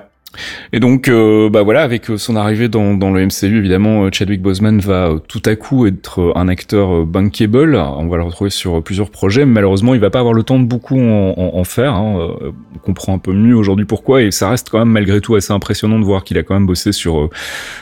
[0.72, 4.10] Et donc, euh, bah voilà, avec euh, son arrivée dans, dans le MCU, évidemment, euh,
[4.12, 7.74] Chadwick Boseman va euh, tout à coup être un acteur bankable.
[7.76, 9.44] On va le retrouver sur plusieurs projets.
[9.44, 11.94] mais Malheureusement, il va pas avoir le temps de beaucoup en, en, faire.
[11.94, 12.34] Hein.
[12.74, 14.22] On comprend un peu mieux aujourd'hui pourquoi.
[14.22, 16.66] Et ça reste quand même malgré tout assez impressionnant de voir qu'il a quand même
[16.66, 17.28] bossé sur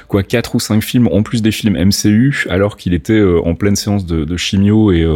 [0.08, 3.76] quoi quatre ou cinq films en plus des films MCU, alors qu'il était en pleine
[3.76, 5.06] séance de, de chimio et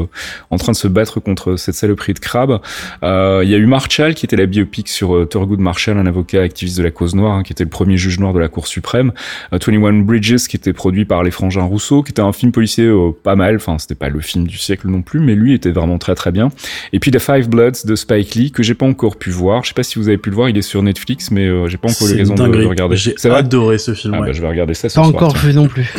[0.50, 2.60] en train de se battre contre cette saloperie de crabe.
[3.02, 6.78] Il y a eu Marshall qui était la biopic sur Thurgood Marshall, un avocat activiste
[6.78, 9.12] de la cause noire, hein, qui était le premier juge noir de la Cour suprême.
[9.52, 12.84] Euh, 21 Bridges qui était produit par les frangins Rousseau, qui était un film policier
[12.84, 13.56] euh, pas mal.
[13.56, 16.32] Enfin, c'était pas le film du siècle non plus, mais lui était vraiment très très
[16.32, 16.50] bien.
[16.92, 19.62] Et puis The Five Bloods de Spike Lee que j'ai pas encore pu voir.
[19.62, 21.68] Je sais pas si vous avez pu le voir, il est sur Netflix, mais euh,
[21.68, 22.96] j'ai pas encore eu l'occasion de, le regarder.
[22.96, 24.14] J'ai adoré ce film.
[24.14, 24.26] Ah ouais.
[24.28, 25.92] bah, je vais regarder ça ce Pas soir, encore vu non plus.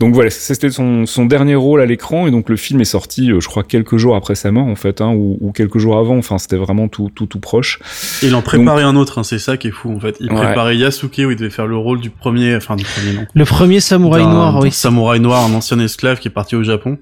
[0.00, 3.30] Donc voilà, c'était son, son dernier rôle à l'écran et donc le film est sorti,
[3.30, 5.96] euh, je crois quelques jours après sa mort en fait, hein, ou, ou quelques jours
[5.96, 6.16] avant.
[6.16, 7.78] Enfin, c'était vraiment tout tout tout proche.
[8.22, 10.16] Et il en préparait un autre, hein, c'est ça qui est fou en fait.
[10.18, 10.44] Il Ouais.
[10.46, 13.26] préparait Yasuke où il devait faire le rôle du premier, enfin du premier non.
[13.32, 14.70] Le premier samouraï noir, oui.
[14.72, 16.98] Samouraï noir, un ancien esclave qui est parti au Japon.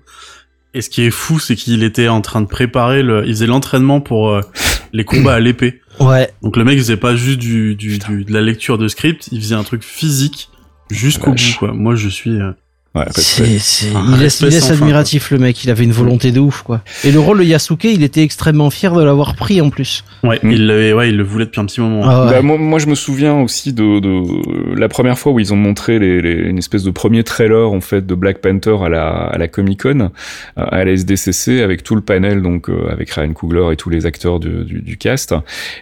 [0.72, 3.46] Et ce qui est fou, c'est qu'il était en train de préparer le, il faisait
[3.48, 4.40] l'entraînement pour euh,
[4.92, 5.80] les combats à l'épée.
[5.98, 6.30] Ouais.
[6.42, 9.40] Donc le mec faisait pas juste du, du, du- de la lecture de script, il
[9.40, 10.48] faisait un truc physique
[10.90, 11.72] jusqu'au bout quoi.
[11.72, 12.52] Moi je suis euh,
[12.92, 13.04] Ouais.
[13.12, 16.62] C'est, il laisse, il laisse fin, admiratif le mec, il avait une volonté de ouf
[16.62, 16.80] quoi.
[17.04, 20.02] Et le rôle de Yasuke, il était extrêmement fier de l'avoir pris en plus.
[20.24, 20.50] ouais, Mm.
[20.50, 22.00] il l'avait ouais, il le voulait depuis un petit moment.
[22.04, 22.30] Ah ouais.
[22.32, 25.56] Bah, moi, moi, je me souviens aussi de, de la première fois où ils ont
[25.56, 29.06] montré les, les- une espèce de premier trailer en fait de Black Panther à la,
[29.08, 30.10] à la Comic Con,
[30.56, 34.04] à la SDCC, avec tout le panel donc euh, avec Ryan Coogler et tous les
[34.04, 35.32] acteurs du, du, du cast,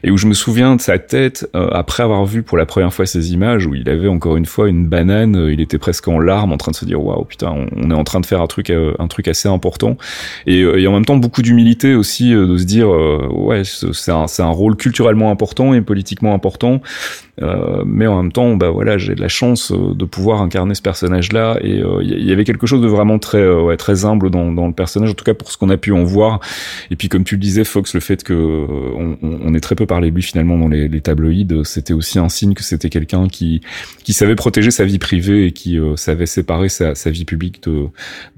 [0.04, 2.92] et où je me souviens de sa tête euh, après avoir vu pour la première
[2.92, 6.06] fois ces images où il avait encore une fois une banane, euh, il était presque
[6.08, 8.40] en larmes, en train de se dire waouh putain, on, est en train de faire
[8.42, 9.96] un truc euh, un truc assez important,
[10.46, 14.10] et, euh, et en même temps beaucoup d'humilité aussi euh, de se dire ouais c'est
[14.12, 16.80] un, c'est un rôle culturellement important et politiquement important.
[17.40, 20.82] Euh, mais en même temps bah voilà j'ai de la chance de pouvoir incarner ce
[20.82, 24.28] personnage là et il y- avait quelque chose de vraiment très euh, ouais, très humble
[24.28, 26.40] dans, dans le personnage en tout cas pour ce qu'on a pu en voir.
[26.90, 29.86] Et puis comme tu le disais Fox le fait que on, on- ait très peu
[29.86, 33.28] parlé de lui finalement dans les, les tabloïds c'était aussi un signe que c'était quelqu'un
[33.28, 33.60] qui
[34.02, 37.86] qui savait protéger sa vie privée et qui savait séparer sa, sa vie publique de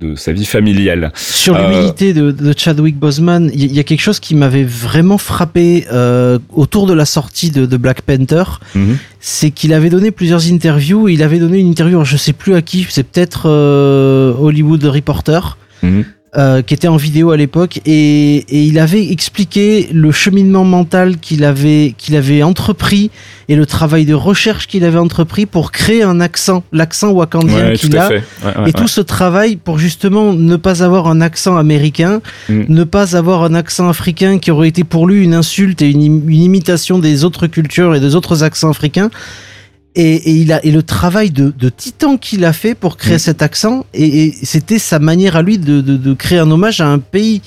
[0.00, 4.00] de sa vie familiale Sur Euh, l'humilité de, de Chadwick Boseman, il y, a quelque
[4.00, 8.44] chose qui m'avait vraiment frappé euh, autour de la sortie de, de Black Panther,
[8.74, 8.96] Mhm.
[9.20, 11.08] c'est qu'il avait donné plusieurs interviews.
[11.08, 15.58] Il avait donné une interview, je sais plus à qui, c'est peut-être euh, Hollywood Reporter.
[15.82, 16.04] Mhm.
[16.36, 21.18] Euh, qui était en vidéo à l'époque et, et il avait expliqué le cheminement mental
[21.18, 23.10] qu'il avait qu'il avait entrepris
[23.48, 27.72] et le travail de recherche qu'il avait entrepris pour créer un accent l'accent wakandien ouais
[27.76, 31.20] qu'il a fait Ouais, ouais, et tout ce travail pour justement ne pas avoir un
[31.20, 32.62] accent américain, Mm.
[32.68, 36.02] ne pas avoir un accent africain qui aurait été pour lui une insulte et une
[36.32, 39.10] imitation des autres cultures et des autres accents africains.
[39.96, 43.16] Et, et il a et le travail de, de titan qu'il a fait pour créer
[43.16, 43.18] Mm.
[43.18, 46.80] cet accent et, et c'était sa manière à lui de, de, de créer un hommage
[46.80, 47.42] à un pays,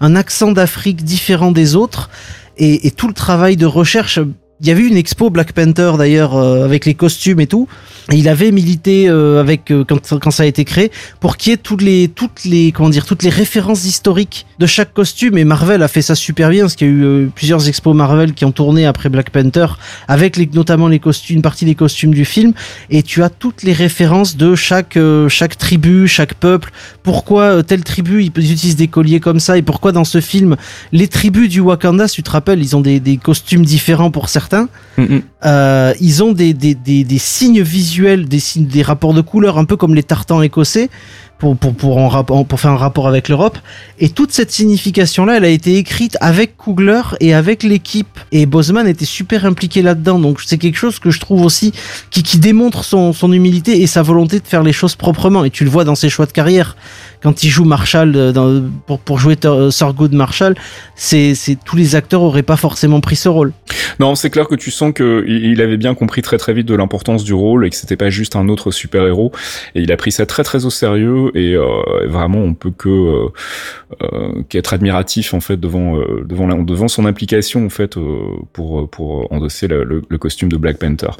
[0.00, 2.08] un accent d'Afrique différent des autres
[2.56, 4.20] et, et tout le travail de recherche.
[4.60, 7.68] Il y avait une expo Black Panther d'ailleurs euh, avec les costumes et tout.
[8.10, 10.90] Il avait milité euh, avec euh, quand, quand ça a été créé
[11.20, 14.66] pour qu'il y ait toutes les toutes les comment dire toutes les références historiques de
[14.66, 15.38] chaque costume.
[15.38, 17.94] Et Marvel a fait ça super bien parce qu'il y a eu euh, plusieurs expos
[17.94, 19.66] Marvel qui ont tourné après Black Panther
[20.08, 22.52] avec les, notamment les costumes une partie des costumes du film.
[22.90, 26.72] Et tu as toutes les références de chaque euh, chaque tribu chaque peuple.
[27.02, 29.58] Pourquoi euh, telle tribu ils ils utilisent des colliers comme ça?
[29.58, 30.56] Et pourquoi dans ce film
[30.92, 34.30] les tribus du Wakanda si tu te rappelles ils ont des, des costumes différents pour
[34.30, 34.47] certains
[34.96, 35.22] Mhm.
[35.44, 39.58] euh, ils ont des, des, des, des signes visuels, des signes, des rapports de couleurs,
[39.58, 40.90] un peu comme les tartans écossais,
[41.38, 43.58] pour, pour, pour, en rap- en- pour faire un rapport avec l'Europe.
[44.00, 48.18] Et toute cette signification-là, elle a été écrite avec Coogler et avec l'équipe.
[48.32, 50.18] Et Bosman était super impliqué là-dedans.
[50.18, 51.72] Donc c'est quelque chose que je trouve aussi
[52.10, 55.44] qui, qui démontre son, son humilité et sa volonté de faire les choses proprement.
[55.44, 56.76] Et tu le vois dans ses choix de carrière.
[57.22, 60.54] Quand il joue Marshall euh, pour, pour jouer Thor- Thurgood Marshall,
[60.94, 63.52] c'est, tous les acteurs auraient pas forcément pris ce rôle.
[64.00, 66.74] Non, c'est clair que tu sens que il avait bien compris très très vite de
[66.74, 69.32] l'importance du rôle et que c'était pas juste un autre super héros.
[69.74, 71.66] Et il a pris ça très très au sérieux et euh,
[72.06, 73.28] vraiment on peut que euh,
[74.02, 78.18] euh, qu'être admiratif en fait devant euh, devant la- devant son implication en fait euh,
[78.52, 81.10] pour pour endosser le, costume de Black Panther.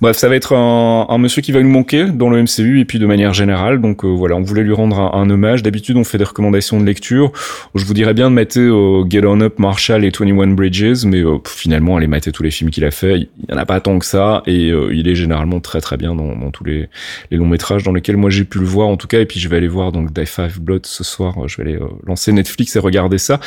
[0.00, 2.98] Bref, ça va être un, monsieur qui va nous manquer dans le MCU et puis
[2.98, 3.80] de manière générale.
[3.80, 5.39] Donc euh, voilà, on voulait lui rendre un, un hommage.
[5.40, 7.32] D'habitude, on fait des recommandations de lecture.
[7.74, 11.24] Je vous dirais bien de mater euh, Get On Up, Marshall et 21 Bridges, mais
[11.24, 13.18] euh, finalement, allez mater tous les films qu'il a fait.
[13.18, 15.96] Il y en a pas tant que ça et euh, il est généralement très très
[15.96, 16.88] bien dans, dans tous les,
[17.30, 19.18] les longs métrages dans lesquels moi j'ai pu le voir en tout cas.
[19.20, 21.48] Et puis je vais aller voir donc Die Five Blood ce soir.
[21.48, 23.40] Je vais aller euh, lancer Netflix et regarder ça,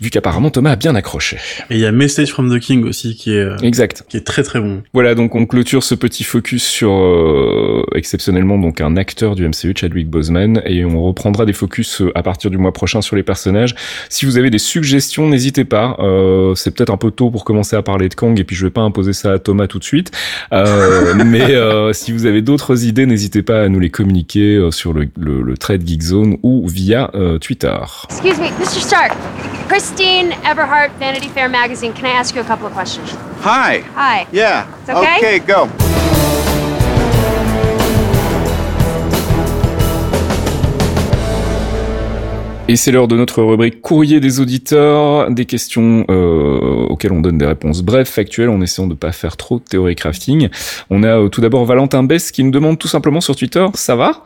[0.00, 1.36] vu qu'apparemment Thomas a bien accroché.
[1.70, 4.04] Et il y a Message from the King aussi qui est Exact.
[4.08, 4.82] qui est très très bon.
[4.94, 6.90] Voilà, donc on clôture ce petit focus sur
[7.94, 12.22] exceptionnellement donc un acteur du MCU, Chadwick Boseman, et on reprendra des focus euh, à
[12.22, 13.74] partir du mois prochain sur les personnages.
[14.08, 15.96] Si vous avez des suggestions, n'hésitez pas.
[15.98, 18.64] Euh, c'est peut-être un peu tôt pour commencer à parler de Kang, et puis je
[18.64, 20.12] vais pas imposer ça à Thomas tout de suite.
[20.52, 24.92] Euh, mais euh, si vous avez d'autres idées, n'hésitez pas à nous les communiquer sur
[24.92, 27.76] le, le, le Trade Geek Zone ou via euh, Twitter.
[28.10, 28.80] Excuse me, Mr.
[28.80, 29.12] Stark.
[29.68, 31.92] Christine Everhart, Vanity Fair magazine.
[31.92, 33.16] Can I ask you a couple of questions?
[33.42, 33.82] Hi.
[33.96, 34.26] Hi.
[34.32, 34.66] Yeah.
[34.82, 35.18] It's okay?
[35.18, 35.83] Okay, go.
[42.66, 47.36] Et c'est l'heure de notre rubrique courrier des auditeurs, des questions euh, auxquelles on donne
[47.36, 50.48] des réponses brèves, factuelles, en essayant de pas faire trop de théorie crafting.
[50.88, 53.96] On a euh, tout d'abord Valentin Bess qui nous demande tout simplement sur Twitter, ça
[53.96, 54.24] va?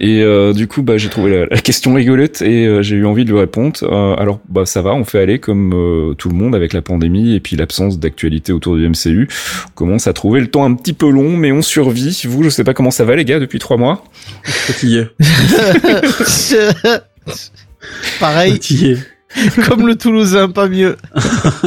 [0.00, 3.06] Et euh, du coup, bah, j'ai trouvé la, la question rigolote et euh, j'ai eu
[3.06, 3.76] envie de lui répondre.
[3.84, 6.82] Euh, alors, bah, ça va, on fait aller comme euh, tout le monde avec la
[6.82, 9.28] pandémie et puis l'absence d'actualité autour du MCU.
[9.68, 12.20] On commence à trouver le temps un petit peu long, mais on survit.
[12.26, 14.02] Vous, je sais pas comment ça va les gars depuis trois mois?
[14.42, 15.06] Fatigué.
[18.20, 18.58] Pareil,
[19.68, 20.96] comme le Toulousain, pas mieux.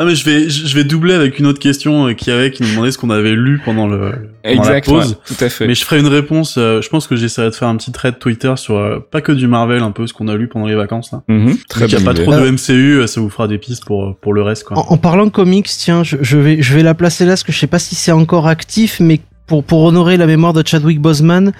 [0.00, 2.62] Ah mais je vais je vais doubler avec une autre question euh, qui avait qui
[2.62, 4.12] nous demandait ce qu'on avait lu pendant le
[4.44, 5.08] pendant la pause.
[5.10, 5.66] ouais, tout à fait.
[5.66, 6.54] Mais je ferai une réponse.
[6.56, 9.32] euh, je pense que j'essaierai de faire un petit thread Twitter sur euh, pas que
[9.32, 11.22] du Marvel, un peu ce qu'on a lu pendant les vacances là.
[11.26, 12.22] Mhm, très Vu qu'il n'y a pas idée.
[12.22, 14.78] trop de MCU, ça vous fera des pistes pour pour le reste quoi.
[14.78, 17.50] En, en parlant comics, tiens, je, je vais, je vais la placer là, parce que
[17.50, 19.18] je sais pas si c'est encore actif, mais
[19.48, 21.52] pour, pour honorer la mémoire de Chadwick Boseman,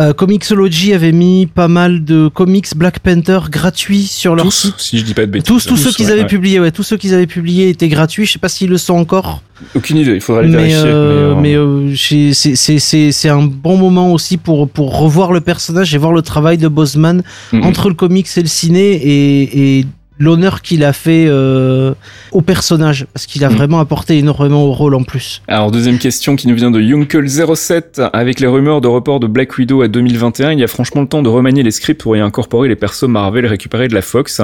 [0.00, 4.74] euh, Comixology avait mis pas mal de comics Black Panther gratuits sur leur Tous, site.
[4.78, 5.46] si je dis pas de bêtises.
[5.46, 6.26] Tous, tous ceux qu'ils ouais, avaient ouais.
[6.26, 8.26] publiés, ouais, tous ceux qu'ils avaient publiés étaient gratuits.
[8.26, 9.42] Je sais pas s'ils le sont encore,
[9.76, 10.82] Aucune idée, il faudra les mais vérifier.
[10.84, 14.68] euh, mais, mais euh, euh, j'ai- c'est c'est c'est c'est un bon moment aussi pour
[14.68, 17.22] pour revoir le personnage et voir le travail de Boseman
[17.52, 17.62] mhm.
[17.62, 19.86] entre le comics et le ciné et, et
[20.18, 21.94] l'honneur qu'il a fait euh,
[22.32, 23.56] au personnage parce qu'il a Mm.
[23.56, 25.42] vraiment apporté énormément au rôle en plus.
[25.48, 28.10] Alors deuxième question qui nous vient de Yunkel07.
[28.12, 31.08] Avec les rumeurs de report de Black Widow à 2021, il y a franchement le
[31.08, 34.40] temps de remanier les scripts pour y incorporer les persos Marvel récupérés de la Fox.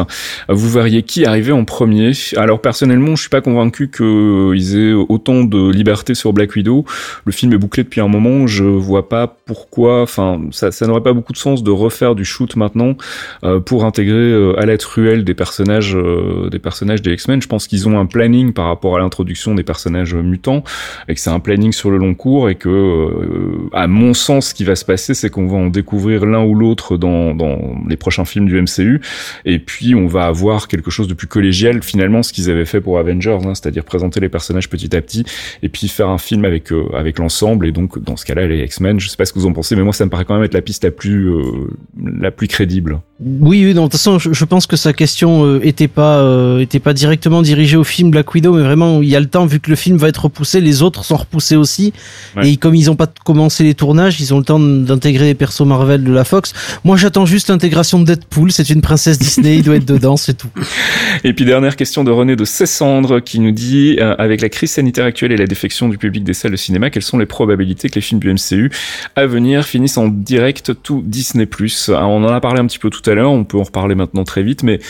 [0.48, 5.44] Vous verriez qui arriver en premier Alors personnellement, je suis pas convaincu qu'ils aient autant
[5.44, 6.84] de liberté sur Black Widow.
[7.24, 10.02] Le film est bouclé depuis un moment, je vois pas pourquoi.
[10.02, 12.96] Enfin, ça, ça n'aurait pas beaucoup de sens de refaire du shoot maintenant
[13.44, 17.42] euh, pour intégrer euh, à la truelle des personnages, euh, des personnages des X-Men.
[17.42, 20.64] Je pense qu'ils ont un planning par rapport à l'introduction des personnages mutants
[21.08, 24.48] et que c'est un planning sur le long cours et que, euh, à mon sens,
[24.48, 27.58] ce qui va se passer, c'est qu'on va en découvrir l'un ou l'autre dans, dans
[27.88, 29.00] les prochains films du MCU
[29.44, 32.80] et puis on va avoir quelque chose de plus collégial finalement ce qu'ils avaient fait
[32.80, 35.24] pour Avengers, hein, c'est-à-dire présenter les personnages petit à petit
[35.62, 38.64] et puis faire un film avec euh, avec l'ensemble et donc dans ce cas-là les
[38.64, 39.00] X-Men.
[39.00, 40.44] Je sais pas ce que vous en pensez, mais moi ça me paraît quand même
[40.44, 43.00] être la piste la plus euh, la plus crédible.
[43.22, 46.20] Oui, oui, non, de toute façon, je, je pense que sa question euh, était pas
[46.20, 49.26] euh, était pas directement dirigée au film Black Widow, mais vraiment il y a le
[49.26, 51.92] temps vu que le film va être repoussé, les autres sont repoussés aussi,
[52.36, 52.50] Ouais.
[52.52, 55.66] et comme ils ont pas commencé les tournages, ils ont le temps d'intégrer les persos
[55.66, 56.54] Marvel de la Fox.
[56.84, 60.34] Moi, j'attends juste l'intégration de Deadpool, c'est une princesse Disney, il doit être dedans, c'est
[60.34, 60.48] tout.
[61.24, 64.70] Et puis dernière question de René de Cessandre qui nous dit euh, avec la crise
[64.70, 67.90] sanitaire actuelle et la défection du public des salles de cinéma, quelles sont les probabilités
[67.90, 68.70] que les films du MCU
[69.14, 71.46] à venir finissent en direct tout Disney?
[71.88, 74.24] Alors, On en a parlé un petit peu tout à on peut en reparler maintenant
[74.24, 74.80] très vite, mais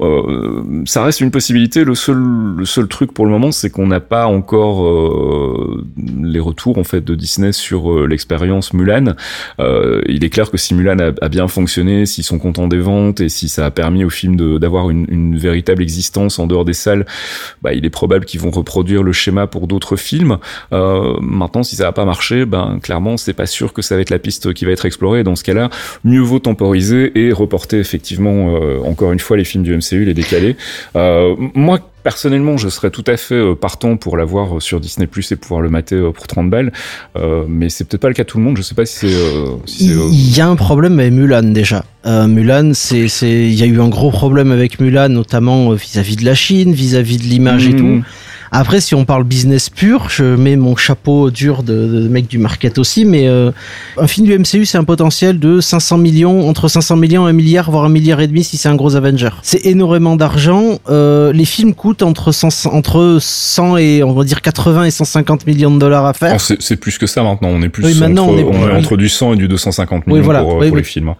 [0.00, 1.84] euh, ça reste une possibilité.
[1.84, 5.84] Le seul le seul truc pour le moment, c'est qu'on n'a pas encore euh,
[6.22, 9.14] les retours en fait de Disney sur euh, l'expérience Mulan.
[9.60, 13.20] Euh, il est clair que si Mulan a, bien fonctionné, s'ils sont contents des ventes
[13.20, 16.72] et si ça a permis au film d'avoir une, une véritable existence en dehors des
[16.74, 17.06] salles,
[17.62, 20.38] bah, il est probable qu'ils vont reproduire le schéma pour d'autres films.
[20.72, 24.00] Euh, maintenant, si ça va pas marché, ben clairement, c'est pas sûr que ça va
[24.00, 25.24] être la piste qui va être explorée.
[25.24, 25.70] Dans ce cas-là,
[26.04, 30.14] mieux vaut temporiser et reporter effectivement euh, encore une fois les films du MCU, les
[30.14, 30.56] décaler.
[30.96, 31.78] Euh, moi.
[32.04, 35.62] Personnellement, je serais tout à fait euh, partant pour l'avoir sur Disney Plus et pouvoir
[35.62, 36.70] le mater pour 30 balles,
[37.16, 38.58] Euh, mais c'est peut-être pas le cas de tout le monde.
[38.58, 41.44] Je sais pas si c'est euh, si euh, Il y a un problème avec Mulan
[41.44, 41.82] déjà.
[42.04, 46.26] Mulan, c'est, c'est, il y a eu un gros problème avec Mulan, notamment vis-à-vis de
[46.26, 47.78] la Chine, vis-à-vis de l'image et Mhm.
[47.78, 48.04] tout.
[48.56, 52.38] Après, si on parle business pur, je mets mon chapeau dur de, de mec du
[52.38, 53.50] market aussi, mais euh,
[53.98, 57.32] un film du MCU, c'est un potentiel de 500 millions, entre 500 millions et un
[57.32, 59.30] milliard, voire un milliard et demi si c'est un gros Avenger.
[59.42, 60.78] C'est énormément d'argent.
[60.88, 65.48] Euh, les films coûtent entre 100, entre 100 et, on va dire, 80 et 150
[65.48, 66.36] millions de dollars à faire.
[66.38, 67.48] Oh, c'est plus que ça maintenant.
[67.48, 68.78] On est plus Oui, maintenant, entre, on est- on est oui.
[68.78, 70.42] entre du 100 et du 250 Oui, millions voilà.
[70.42, 70.80] pour, Oui, pour oui.
[70.80, 71.12] les films.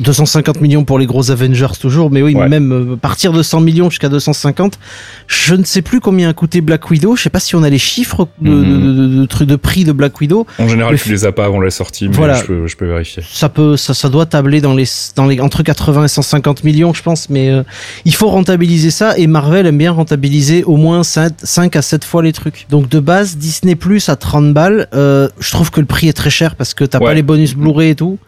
[0.00, 2.50] 250 millions pour les gros Avengers toujours, mais oui, Ouais.
[2.50, 4.78] même euh, partir de 100 millions jusqu'à 250.
[5.26, 7.16] Je ne sais plus combien a coûté Black Widow.
[7.16, 8.62] Je sais pas si on a les chiffres de, Mhm.
[8.82, 10.46] de, de, de, trucs de prix de Black Widow.
[10.58, 12.34] En général, tu les as pas avant la sortie, mais Voilà.
[12.34, 13.22] je, peux, je peux vérifier.
[13.30, 14.84] Ça peut, ça, ça doit tabler dans les,
[15.16, 17.28] dans les entre 80 et 150 millions, je pense.
[17.30, 17.62] Mais euh,
[18.04, 22.04] il faut rentabiliser ça et Marvel aime bien rentabiliser au moins 5, 5 à 7
[22.04, 22.66] fois les trucs.
[22.70, 24.88] Donc de base, Disney Plus à 30 balles.
[24.94, 27.06] Euh, je trouve que le prix est très cher parce que t'as Ouais.
[27.06, 28.18] pas les bonus Blu-ray et tout.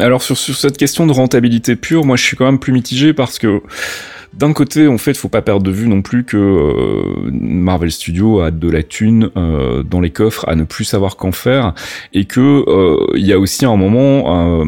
[0.00, 3.12] Alors sur, sur cette question de rentabilité pure, moi je suis quand même plus mitigé
[3.12, 3.60] parce que
[4.34, 8.40] d'un côté, en fait, faut pas perdre de vue non plus que euh, Marvel Studios
[8.40, 11.74] a de la thune euh, dans les coffres à ne plus savoir qu'en faire
[12.14, 14.64] et que euh, il y a aussi un moment euh,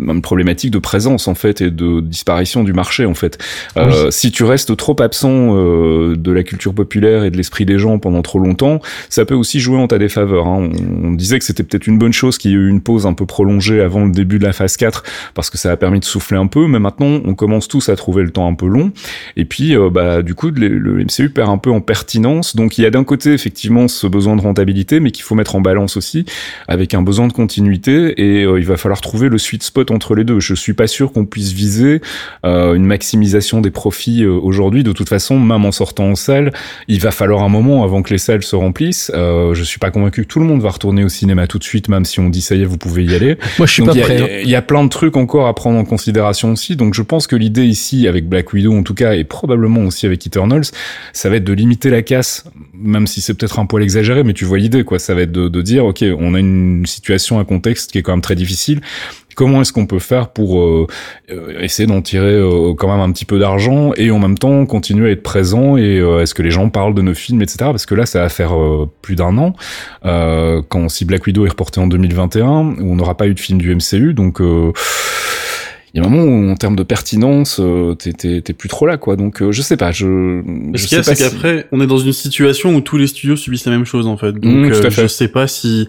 [0.00, 3.38] une problématique de présence en fait et de disparition du marché en fait.
[3.76, 7.78] Euh, Si tu restes trop absent euh, de la culture populaire et de l'esprit des
[7.78, 10.46] gens pendant trop longtemps, ça peut aussi jouer en ta défaveur.
[10.46, 10.70] Hein.
[11.02, 13.06] On, on disait que c'était peut-être une bonne chose qu'il y ait eu une pause
[13.06, 15.02] un peu prolongée avant le début de la phase 4
[15.34, 17.96] parce que ça a permis de souffler un peu, mais maintenant on commence tous à
[17.96, 18.77] trouver le temps un peu long.
[19.36, 22.56] Et puis, euh, bah, du coup, le, le MCU perd un peu en pertinence.
[22.56, 25.54] Donc, il y a d'un côté effectivement ce besoin de rentabilité, mais qu'il faut mettre
[25.56, 26.24] en balance aussi
[26.68, 28.14] avec un besoin de continuité.
[28.20, 30.40] Et euh, il va falloir trouver le sweet spot entre les deux.
[30.40, 32.00] Je suis pas sûr qu'on puisse viser
[32.44, 34.82] euh, une maximisation des profits aujourd'hui.
[34.84, 36.52] De toute façon, même en sortant en salle,
[36.88, 39.10] il va falloir un moment avant que les salles se remplissent.
[39.14, 41.88] Je suis pas convaincu que tout le monde va retourner au cinéma tout de suite,
[41.88, 43.36] même si on dit ça y est, vous pouvez y aller.
[43.58, 44.40] Moi, je suis Donc, pas il y a- prêt.
[44.44, 46.76] Il y a plein de trucs encore à prendre en considération aussi.
[46.76, 50.06] Donc je pense que l'idée ici, avec Black Widow en tout cas, et probablement aussi
[50.06, 50.64] avec Eternals,
[51.12, 52.44] ça va être de limiter la casse,
[52.74, 54.98] même si c'est peut-être un poil exagéré, mais tu vois l'idée, quoi.
[54.98, 58.02] Ça va être de, de dire, ok, on a une situation, un contexte qui est
[58.02, 58.80] quand même très difficile.
[59.38, 60.88] Comment est-ce qu'on peut faire pour euh,
[61.30, 64.66] euh, essayer d'en tirer euh, quand même un petit peu d'argent et en même temps
[64.66, 67.58] continuer à être présent et euh, est-ce que les gens parlent de nos films, etc.
[67.60, 69.54] Parce que là, ça va faire euh, plus d'un an
[70.04, 72.48] euh, quand si Black Widow est reporté en 2021
[72.80, 74.42] où on n'aura pas eu de film du MCU, donc
[75.98, 78.96] il y a un moment où en termes de pertinence, euh, t'es- plus trop là,
[78.98, 79.16] quoi.
[79.16, 80.42] Donc euh, je sais pas, je.
[80.74, 82.96] Je ce qu'il y a, c'est si- qu'après, on est dans une situation où tous
[82.98, 84.32] les studios subissent la même chose, en fait.
[84.32, 85.88] Donc, Mmh, à euh, je sais pas si,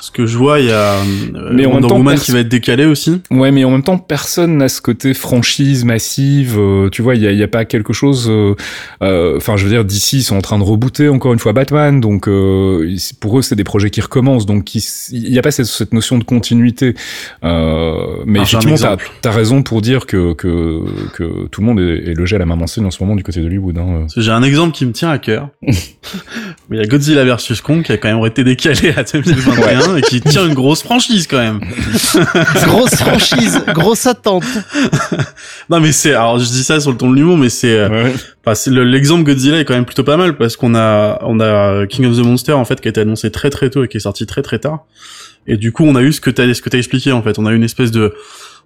[0.00, 2.40] ce que je vois, il y a, euh, Mais en même temps, Woman qui va
[2.40, 3.20] être décalé aussi.
[3.30, 6.56] Ouais, mais en même temps, personne n'a ce côté franchise massive.
[6.58, 8.28] euh, tu vois, il y a, pas quelque chose.
[8.28, 8.54] euh,
[9.02, 11.52] euh, Enfin, je veux dire, d'ici, ils sont en train de rebooter encore une fois
[11.52, 14.82] Batman, donc euh, pour eux, c'est des projets qui recommencent, donc il
[15.30, 16.94] n'y a pas cette, cette notion de continuité.
[17.44, 18.76] Euh, mais Alors, effectivement,
[19.22, 20.80] t'as as raison pour dire que que
[21.14, 23.22] que tout le monde est, est logé à la même enseigne en ce moment du
[23.22, 23.78] côté d'Hollywood.
[23.78, 24.06] Hein.
[24.16, 25.48] J'ai un exemple qui me tient à cœur.
[26.70, 30.02] Il y a Godzilla vs Kong qui a quand même été décalé à 2021 et
[30.02, 31.60] qui tient une grosse franchise quand même.
[32.64, 34.44] Grosse franchise, grosse attente.
[35.70, 37.88] Non mais c'est, alors je dis ça sur le ton de l'humour, mais c'est, euh,
[37.88, 38.14] Ouais.
[38.44, 41.40] enfin, c'est le- l'exemple Godzilla est quand même plutôt pas mal parce qu'on a, on
[41.40, 43.88] a King of the Monster en fait qui a été annoncé très très tôt et
[43.88, 44.80] qui est sorti très très tard.
[45.46, 47.38] Et du coup, on a eu ce que t'as, ce que t'as expliqué en fait.
[47.38, 48.14] On a eu une espèce de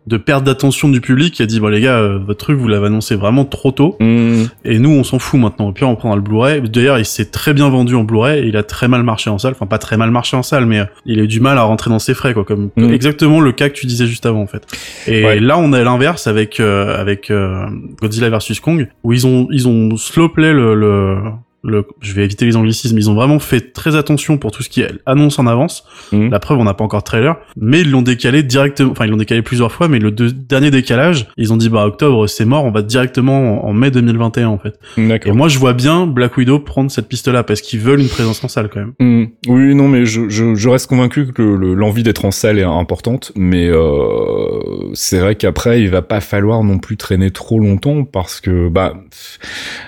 [0.09, 2.67] de perte d'attention du public qui a dit bon les gars, euh, votre truc vous
[2.67, 3.97] l'avez annoncé vraiment trop tôt.
[4.01, 4.43] Mmh.
[4.65, 5.69] Et nous, on s'en fout maintenant.
[5.69, 6.61] Au pire, on prendra le Blu-ray.
[6.63, 9.39] D'ailleurs, il s'est très bien vendu en Blu-ray et il a très mal marché en
[9.39, 9.53] salle.
[9.53, 11.63] Enfin, pas très mal marché en salle, mais euh, il a eu du mal à
[11.63, 12.45] rentrer dans ses frais, quoi.
[12.45, 12.93] Comme Mm.
[12.93, 14.67] exactement le cas que tu disais juste avant, en fait.
[15.07, 15.39] Et Ouais.
[15.41, 17.67] là, on a l'inverse avec euh, avec euh,
[18.01, 21.19] Godzilla vs Kong, où ils ont ils ont slowplay le, le
[21.65, 24.69] le, je vais éviter les anglicismes, ils ont vraiment fait très attention pour tout ce
[24.69, 25.85] qui annonce en avance.
[26.13, 26.31] Mhm.
[26.31, 29.11] La preuve, on n'a pas encore de trailer, mais ils l'ont décalé directement, enfin, ils
[29.11, 32.45] l'ont décalé plusieurs fois, mais le deux- dernier décalage, ils ont dit, bah, octobre, c'est
[32.45, 34.79] mort, on va directement en, en mai 2021, en fait.
[34.97, 35.35] Et D'accord.
[35.37, 38.49] moi, je vois bien Black Widow prendre cette piste-là parce qu'ils veulent une présence en
[38.49, 38.93] salle quand même.
[38.99, 39.27] Mmh.
[39.49, 42.59] Oui, non, mais je, je, je reste convaincu que le- le- l'envie d'être en salle
[42.59, 47.59] est importante, mais euh, c'est vrai qu'après, il va pas falloir non plus traîner trop
[47.59, 48.95] longtemps parce que bah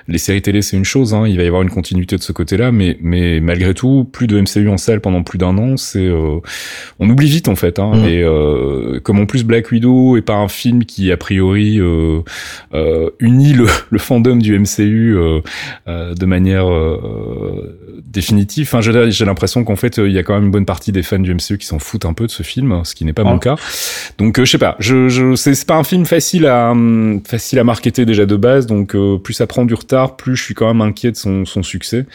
[0.08, 2.32] les séries télé c'est une chose, hein, il va y avoir une continuité de ce
[2.32, 6.06] côté-là, mais mais malgré tout, plus de MCU en salle pendant plus d'un an, c'est
[6.06, 6.38] euh,
[7.00, 7.78] on oublie vite en fait.
[7.78, 8.04] Hein, Mhm.
[8.08, 12.20] Et euh, comme en plus Black Widow est pas un film qui a priori euh,
[12.74, 15.40] euh, unit le, le fandom du MCU euh,
[15.88, 18.68] euh, de manière euh, définitive.
[18.68, 21.18] Enfin, j'ai l'impression qu'en fait, il y a quand même une bonne partie des fans
[21.18, 23.38] du MCU qui s'en foutent un peu de ce film, ce qui n'est pas mon
[23.38, 23.56] cas.
[24.18, 24.76] Donc, je sais pas.
[24.78, 28.66] Je, je, c'est pas un film facile à hum, facile à marketer déjà de base.
[28.66, 31.44] Donc, euh, plus ça prend du retard, plus je suis quand même inquiet de son,
[31.44, 32.06] son succès.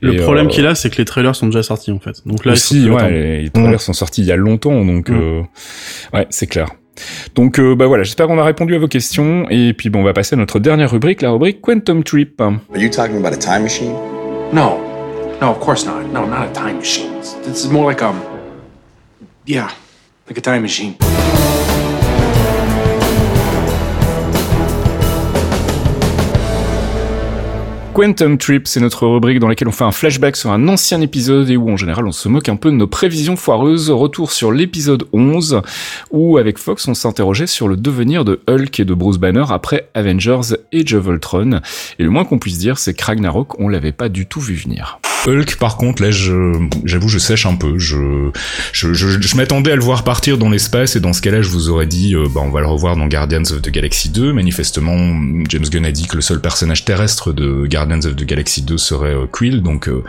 [0.00, 2.16] Le Et, problème euh, qu'il a, c'est que les trailers sont déjà sortis en fait.
[2.26, 5.14] Donc là, aussi, ouais, les, les trailers sont sortis il y a longtemps, donc Mm.
[5.20, 5.42] euh,
[6.12, 6.68] ouais, c'est clair.
[7.34, 10.04] Donc euh, bah voilà, j'espère qu'on a répondu à vos questions et puis bon, on
[10.04, 12.40] va passer à notre dernière rubrique, la rubrique Quantum Trip.
[12.40, 13.92] Are you talking about a time machine?
[14.52, 14.78] No.
[15.40, 16.04] No, of course not.
[16.12, 17.10] No, not a time machine.
[17.44, 18.20] This is more like um
[19.46, 19.68] Yeah,
[20.28, 20.94] like a time machine.
[27.94, 31.48] Quantum Trip, c'est notre rubrique dans laquelle on fait un flashback sur un ancien épisode
[31.48, 33.88] et où en général on se moque un peu de nos prévisions foireuses.
[33.88, 35.62] Retour sur l'épisode 11
[36.10, 39.90] où avec Fox on s'interrogeait sur le devenir de Hulk et de Bruce Banner après
[39.94, 41.60] Avengers et of Ultron.
[42.00, 44.56] Et le moins qu'on puisse dire c'est que Ragnarok on l'avait pas du tout vu
[44.56, 44.98] venir.
[45.26, 46.52] Hulk, par contre, là, je,
[46.84, 47.78] j'avoue, je sèche un peu.
[47.78, 48.30] Je,
[48.72, 51.48] je, je, je m'attendais à le voir partir dans l'espace, et dans ce cas-là, je
[51.48, 54.32] vous aurais dit, euh, bah, on va le revoir dans Guardians of the Galaxy 2.
[54.32, 55.18] Manifestement,
[55.48, 58.78] James Gunn a dit que le seul personnage terrestre de Guardians of the Galaxy 2
[58.78, 59.62] serait euh, Quill.
[59.62, 60.02] Donc, euh,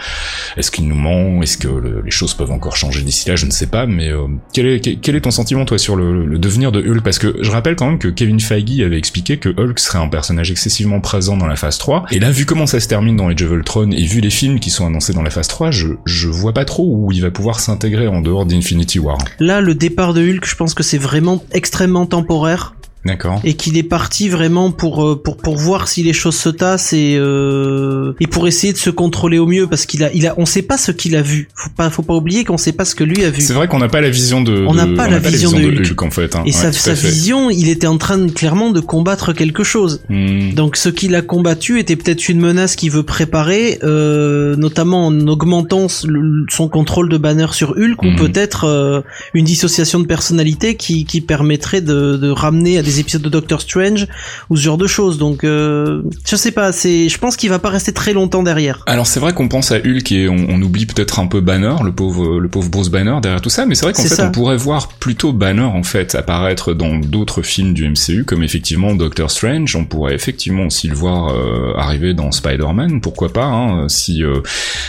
[0.58, 3.36] est-ce qu'il nous ment Est-ce que le- les choses peuvent encore changer d'ici là?
[3.36, 3.86] Je ne sais pas.
[3.86, 7.04] Mais euh, quel est, quel, est ton sentiment, toi, sur le, le devenir de Hulk?
[7.04, 10.08] Parce que je rappelle quand même que Kevin Feige avait expliqué que Hulk serait un
[10.08, 12.06] personnage excessivement présent dans la phase 3.
[12.12, 14.60] Et là, vu comment ça se termine dans Age of Ultron et vu les films
[14.60, 17.32] qui sont annoncés dans la phase 3, je, je vois pas trop où il va
[17.32, 19.18] pouvoir s'intégrer en dehors d'Infinity War.
[19.40, 22.76] Là, le départ de Hulk, je pense que c'est vraiment extrêmement temporaire.
[23.06, 23.40] D'accord.
[23.44, 26.92] et qu'il est parti vraiment pour euh, pour pour voir si les choses se tassent
[26.94, 30.34] et euh, et pour essayer de se contrôler au mieux parce qu'il a il a
[30.38, 31.48] on sait pas ce qu'il a vu.
[31.56, 33.42] Faut pas faut pas oublier qu'on sait pas ce que lui a vu.
[33.42, 34.66] C'est vrai qu'on n'a pas la vision de.
[34.68, 36.02] On n'a pas la vision de Hulk.
[36.02, 36.36] en fait.
[36.36, 36.42] hein.
[36.46, 37.08] Et Ouais, sa, sa fait.
[37.10, 40.02] vision, il était en train de, clairement de combattre quelque chose.
[40.10, 40.52] Hmm.
[40.54, 45.28] Donc ce qu'il a combattu était peut-être une menace qu'il veut préparer, euh, notamment en
[45.28, 48.16] augmentant son contrôle de Banner sur Hulk, ou Mhm.
[48.16, 49.02] peut-être euh,
[49.34, 53.62] une dissociation de personnalité qui, qui permettrait de, de ramener à des épisodes de Doctor
[53.62, 54.08] Strange
[54.50, 55.18] ou ce genre de choses.
[55.18, 58.84] Donc euh, je sais pas, c'est, je pense qu'il va pas rester très longtemps derrière.
[58.86, 61.76] Alors c'est vrai qu'on pense à Hulk et on, on oublie peut-être un peu Banner,
[61.84, 64.28] le pauvre, le pauvre Bruce Banner derrière tout ça, mais c'est vrai qu'en fait ça.
[64.28, 68.96] on pourrait voir plutôt Banner en fait apparaître dans d'autres films du MCU, comme effectivement
[68.96, 69.76] Doctor Strange.
[69.76, 73.46] On pourrait effectivement aussi le voir euh, arriver dans Spider-Man, pourquoi pas.
[73.46, 74.42] Hein, si euh,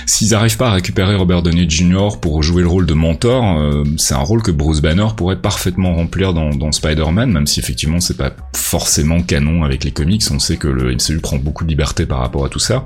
[0.06, 2.18] s'ils arrivent pas à récupérer Robert Downey Jr.
[2.20, 5.94] pour jouer le rôle de mentor, euh, c'est un rôle que Bruce Banner pourrait parfaitement
[5.94, 10.22] remplir dans, dans Spider-Man, même si effectivement c'est pas forcément canon avec les comics.
[10.30, 12.84] On sait que le MCU prend beaucoup de liberté par rapport à tout ça.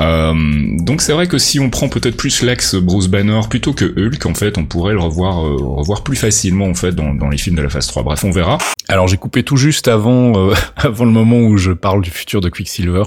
[0.00, 0.34] Euh,
[0.78, 4.26] donc c'est vrai que si on prend peut-être plus l'axe Bruce Banner plutôt que Hulk,
[4.26, 7.38] en fait, on pourrait le revoir, euh, revoir plus facilement en fait dans, dans les
[7.38, 8.02] films de la phase 3.
[8.02, 8.58] Bref, on verra.
[8.90, 12.40] Alors j'ai coupé tout juste avant euh, avant le moment où je parle du futur
[12.40, 13.04] de Quicksilver,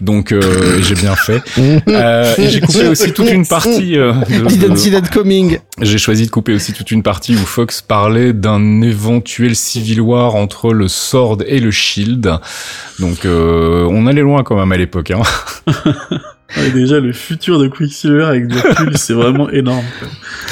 [0.00, 0.40] donc euh,
[0.82, 1.40] j'ai bien fait.
[1.88, 3.96] Euh, et j'ai coupé aussi toute une partie.
[3.96, 5.58] Euh, de- Didn't de- see that coming.
[5.80, 10.34] J'ai choisi de couper aussi toute une partie où Fox parlait d'un éventuel civil war
[10.34, 12.30] entre le Sword et le Shield.
[12.98, 15.10] Donc euh, on allait loin quand même à l'époque.
[15.12, 15.22] Hein.
[16.56, 19.84] Ouais, déjà, le futur de Quicksilver avec recul, c'est vraiment énorme.
[20.00, 20.08] quoi.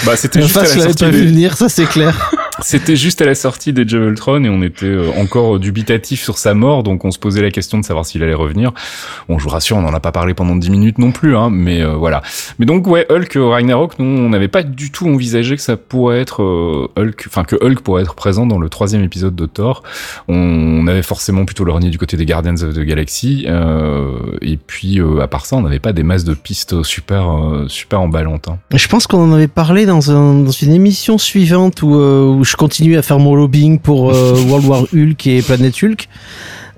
[0.07, 1.27] Bah c'était juste à face, la je l'avais sortie pas vu des...
[1.33, 2.31] venir, ça c'est clair.
[2.61, 6.55] C'était juste à la sortie des Ultron et on était euh, encore dubitatif sur sa
[6.55, 8.73] mort, donc on se posait la question de savoir s'il allait revenir.
[9.29, 11.51] Bon, je vous rassure, on n'en a pas parlé pendant 10 minutes non plus, hein,
[11.51, 12.23] mais euh, voilà.
[12.59, 15.77] Mais donc ouais, Hulk euh, Ragnarok, nous on n'avait pas du tout envisagé que ça
[15.77, 19.47] pourrait être euh, Hulk, enfin que Hulk pourrait être présent dans le troisième épisode de
[19.47, 19.83] Thor.
[20.27, 25.01] On avait forcément plutôt lorgné du côté des Guardians of the Galaxy, euh, et puis
[25.01, 27.29] euh, à part ça, on n'avait pas des masses de pistes super
[27.69, 28.49] super emballantes.
[28.49, 28.59] hein.
[28.75, 32.57] Je pense qu'on en avait parlé dans, un, dans une émission suivante où, où je
[32.57, 36.09] continuais à faire mon lobbying pour euh, World War Hulk et Planet Hulk.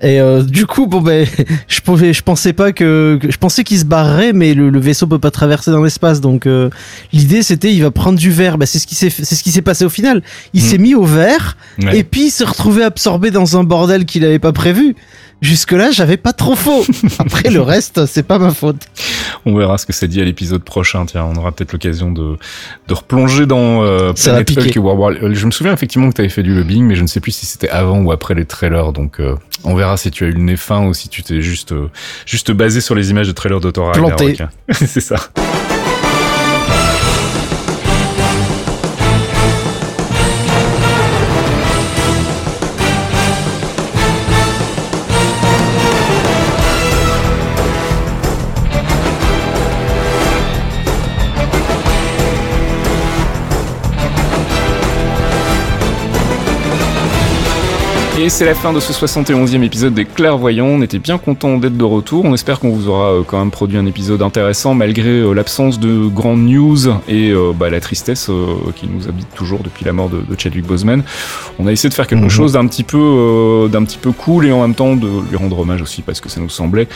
[0.03, 1.27] Et euh, du coup, bon ben,
[1.67, 5.05] je, pouvais, je pensais pas que, je pensais qu'il se barrerait, mais le, le vaisseau
[5.05, 6.21] peut pas traverser dans l'espace.
[6.21, 6.69] Donc euh,
[7.13, 8.57] l'idée c'était, il va prendre du verre.
[8.57, 10.23] Ben, c'est ce qui s'est, c'est ce qui s'est passé au final.
[10.55, 10.65] Il Mm.
[10.65, 11.99] s'est mis au Ouais.
[11.99, 14.95] et puis il s'est retrouvé absorbé dans un bordel qu'il avait pas prévu.
[15.41, 16.85] Jusque là, j'avais pas trop faux.
[17.19, 18.87] Après le reste, c'est pas ma faute.
[19.45, 21.05] On verra ce que ça dit à l'épisode prochain.
[21.07, 22.37] Tiens, on aura peut-être l'occasion de,
[22.87, 25.33] de replonger dans euh, Planet Hulk et World War Hulk.
[25.33, 27.31] Je me souviens effectivement que tu avais fait du lobbying, mais je ne sais plus
[27.31, 28.93] si c'était avant ou après les trailers.
[28.93, 31.41] Donc, euh, on verra si tu as eu le nez fin ou si tu t'es
[31.41, 31.89] juste euh,
[32.27, 34.37] juste basé sur les images de trailers de Thor Planté.
[34.71, 35.15] C'est ça.
[58.23, 60.67] Et c'est la fin de ce 71e épisode des Clairvoyants.
[60.67, 62.23] On était bien content d'être de retour.
[62.23, 65.79] On espère qu'on vous aura euh, quand même produit un épisode intéressant malgré euh, l'absence
[65.79, 68.45] de grandes news et euh, bah, la tristesse euh,
[68.75, 71.01] qui nous habite toujours depuis la mort de, de Chadwick Boseman.
[71.57, 72.29] On a essayé de faire quelque Mhm.
[72.29, 75.35] chose d'un petit peu euh, d'un petit peu cool et en même temps de lui
[75.35, 76.87] rendre hommage aussi parce que ça nous semblait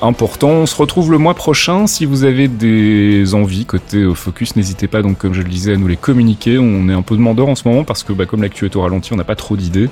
[0.00, 0.50] important.
[0.50, 1.88] On se retrouve le mois prochain.
[1.88, 5.76] Si vous avez des envies côté Focus, n'hésitez pas donc comme je le disais à
[5.76, 6.56] nous les communiquer.
[6.58, 8.82] On est un peu demandeur en ce moment parce que bah, comme l'actu est au
[8.82, 9.90] ralenti, on n'a pas trop d'idées.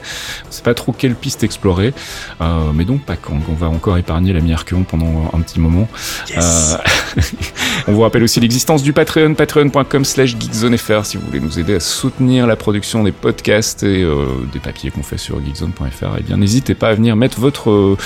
[0.48, 1.92] Sait pas trop quelle piste explorer.
[2.40, 5.88] Euh, mais donc pas quand on va encore épargner l'ami Archeon pendant un petit moment.
[6.36, 6.76] Euh,
[7.88, 11.74] on vous rappelle aussi l'existence du Patreon, patreon.com slash geekzonefr si vous voulez nous aider
[11.74, 16.16] à soutenir la production des podcasts et euh, des papiers qu'on fait sur geekzone.fr.
[16.18, 17.96] Eh bien n'hésitez pas à venir mettre votre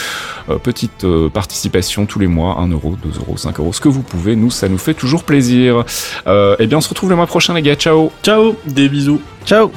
[0.62, 4.02] petite euh, participation tous les mois, 1 euro, 2 euros, 5 euros, ce que vous
[4.02, 4.36] pouvez.
[4.36, 5.84] Nous, ça nous fait toujours plaisir.
[6.26, 7.74] Euh, eh bien on se retrouve le mois prochain les gars.
[7.74, 9.20] Ciao Ciao, des bisous.
[9.44, 9.70] Ciao.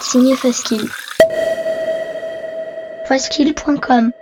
[0.00, 0.88] Signé Faskill.
[3.04, 4.12] Faskill.com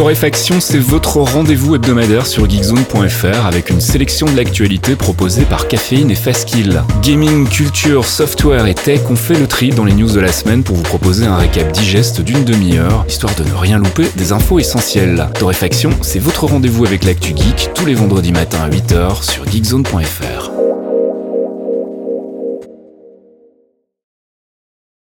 [0.00, 6.10] Torréfaction, c'est votre rendez-vous hebdomadaire sur geekzone.fr avec une sélection de l'actualité proposée par Caféine
[6.10, 6.82] et Fastkill.
[7.02, 10.62] Gaming, culture, software et tech, on fait le tri dans les news de la semaine
[10.62, 14.58] pour vous proposer un récap digeste d'une demi-heure, histoire de ne rien louper des infos
[14.58, 15.28] essentielles.
[15.38, 20.29] Torréfaction, c'est votre rendez-vous avec l'actu geek tous les vendredis matins à 8h sur geekzone.fr.